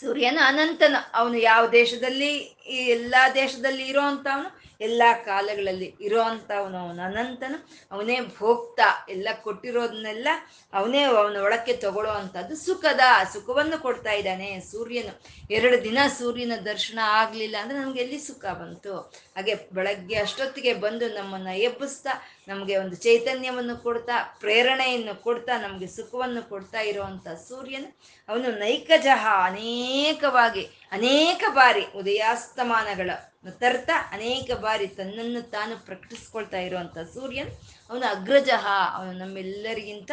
[0.00, 0.96] ಸೂರ್ಯನ ಅನಂತನ.
[1.14, 7.68] ಅವನು ಯಾವ ದೇಶದಲ್ಲಿ, ಈ ಎಲ್ಲ ದೇಶದಲ್ಲಿ ಇರೋ ಅಂಥವನು ಎಲ್ಲ ಕಾಲಗಳಲ್ಲಿ ಇರೋ ಅಂಥವನು ಅವನು ಅನಂತನು.
[7.92, 10.28] ಅವನೇ ಭೋಕ್ತ, ಎಲ್ಲ ಕೊಟ್ಟಿರೋದನ್ನೆಲ್ಲ
[10.72, 13.00] ಅವನೇ ಅವನ ಒಳಕ್ಕೆ ತಗೊಳ್ಳೋ ಅಂಥದ್ದು ಸುಖದ,
[13.32, 15.22] ಸುಖವನ್ನು ಕೊಡ್ತಾ ಇದ್ದಾನೆ ಸೂರ್ಯನು.
[15.50, 18.98] ಎರಡು ದಿನ ಸೂರ್ಯನ ದರ್ಶನ ಆಗಲಿಲ್ಲ ಅಂದ್ರೆ ನಮ್ಗೆ ಎಲ್ಲಿ ಸುಖ ಬಂತು?
[19.36, 22.10] ಹಾಗೆ ಬೆಳಗ್ಗೆ ಅಷ್ಟೊತ್ತಿಗೆ ಬಂದು ನಮ್ಮನ್ನ ಎಬ್ಬಿಸ್ತಾ,
[22.48, 30.62] ನಮಗೆ ಒಂದು ಚೈತನ್ಯವನ್ನು ಕೊಡ್ತಾ, ಪ್ರೇರಣೆಯನ್ನು ಕೊಡ್ತಾ, ನಮಗೆ ಸುಖವನ್ನು ಕೊಡ್ತಾ ಇರುವಂತ ಸೂರ್ಯನು, ಅವನು ನೈಕಜಹ ಅನೇಕವಾಗಿ,
[30.92, 33.10] ಅನೇಕ ಬಾರಿ ಉದಯಾಸ್ತಮಾನಗಳ
[33.44, 37.50] ತರ್ತ ಅನೇಕ ಬಾರಿ ತನ್ನನ್ನು ತಾನು ಪ್ರಕಟಿಸ್ಕೊಳ್ತಾ ಇರುವಂತ ಸೂರ್ಯನ್,
[37.90, 38.64] ಅವನು ಅಗ್ರಜಃ
[38.96, 40.10] ಅವನು ನಮ್ಮೆಲ್ಲರಿಗಿಂತ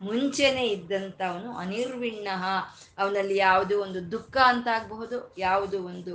[0.00, 2.28] ಮುಂಚೆನೆ ಇದ್ದಂಥ ಅವನು ಅನಿರ್ವಿಣ್ಣ
[2.98, 6.12] ಅವನಲ್ಲಿ ಯಾವುದು ಒಂದು ದುಃಖ ಅಂತ ಆಗಬಹುದು, ಯಾವುದು ಒಂದು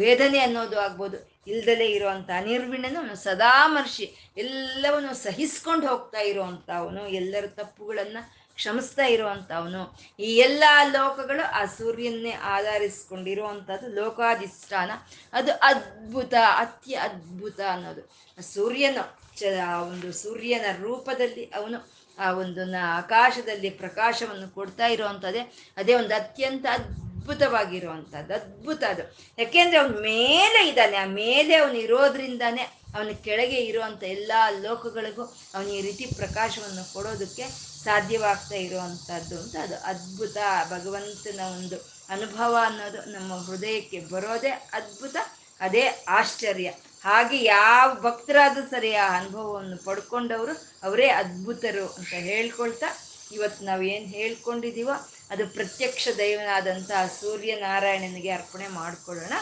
[0.00, 7.02] ವೇದನೆ ಅನ್ನೋದು ಆಗ್ಬೋದು ಇಲ್ದಲೇ ಇರುವಂತ ಅನಿರ್ವಿಣ್ಣನು ಅವನು ಸದಾಮರ್ಷಿ ಎಲ್ಲವನ್ನು ಸಹಿಸ್ಕೊಂಡು ಹೋಗ್ತಾ ಇರುವಂತ ಅವನು.
[7.20, 8.18] ಎಲ್ಲರ ತಪ್ಪುಗಳನ್ನ
[8.58, 9.82] ಕ್ಷಮಿಸ್ತಾ ಇರುವಂಥವನು
[10.18, 14.90] ಈ ಎಲ್ಲ ಲೋಕಗಳು ಆ ಸೂರ್ಯನ್ನೇ ಆಧರಿಸ್ಕೊಂಡಿರುವಂಥದ್ದು ಲೋಕಾಧಿಷ್ಠಾನ.
[15.32, 18.02] ಅದು ಅದ್ಭುತ ಅತ್ಯ ಅದ್ಭುತ ಅನ್ನೋದು.
[18.42, 19.04] ಸೂರ್ಯನು,
[19.36, 19.42] ಚ
[19.90, 21.78] ಒಂದು ಸೂರ್ಯನ ರೂಪದಲ್ಲಿ ಅವನು
[22.18, 22.62] ಆ ಒಂದು
[22.96, 25.42] ಆಕಾಶದಲ್ಲಿ ಪ್ರಕಾಶವನ್ನು ಕೊಡ್ತಾ ಇರುವಂಥದ್ದೇ
[25.76, 29.04] ಅದೇ ಒಂದು ಅತ್ಯಂತ ಅದ್ಭುತವಾಗಿರುವಂಥದ್ದು ಅದ್ಭುತ ಅದು.
[29.38, 30.96] ಯಾಕೆಂದ್ರೆ ಅವನ ಮೇಲೆ ಇದ್ದಾನೆ.
[30.96, 32.62] ಆ ಮೇಲೆ ಅವನು ಇರೋದ್ರಿಂದಾನೆ
[32.96, 34.32] ಅವನ ಕೆಳಗೆ ಇರುವಂಥ ಎಲ್ಲ
[34.62, 35.24] ಲೋಕಗಳಿಗೂ
[35.54, 37.46] ಅವನು ಈ ರೀತಿ ಪ್ರಕಾಶವನ್ನು ಕೊಡೋದಕ್ಕೆ
[37.84, 40.36] ಸಾಧ್ಯವಾಗ್ತಾ ಇರುವಂಥದ್ದು ಅಂತ ಅದು ಅದ್ಭುತ
[40.70, 41.76] ಭಗವಂತನ ಒಂದು
[42.10, 45.16] ಅನುಭವ ಅನ್ನೋದು ನಮ್ಮ ಹೃದಯಕ್ಕೆ ಬರೋದೇ ಅದ್ಭುತ,
[45.60, 46.68] ಅದೇ ಆಶ್ಚರ್ಯ.
[47.04, 52.88] ಹಾಗೆ ಯಾವ ಭಕ್ತರಾದರೂ ಸರಿ ಆ ಅನುಭವವನ್ನು ಪಡ್ಕೊಂಡವರು ಅವರೇ ಅದ್ಭುತರು ಅಂತ ಹೇಳ್ಕೊಳ್ತಾ
[53.32, 54.94] ಇವತ್ತು ನಾವು ಏನು ಹೇಳ್ಕೊಂಡಿದ್ದೀವೋ
[55.30, 59.34] ಅದು ಪ್ರತ್ಯಕ್ಷ ದೈವನಾದಂತಹ ಸೂರ್ಯನಾರಾಯಣನಿಗೆ ಅರ್ಪಣೆ ಮಾಡಿಕೊಳ್ಳೋಣ.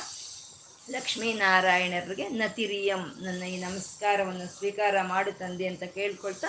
[0.90, 6.49] ಲಕ್ಷ್ಮೀನಾರಾಯಣರಿಗೆ ನತಿರಿಯಂ ನನ್ನ ಈ ನಮಸ್ಕಾರವನ್ನು ಸ್ವೀಕಾರ ಮಾಡು ತಂದೆ ಅಂತ ಕೇಳ್ಕೊಳ್ತಾ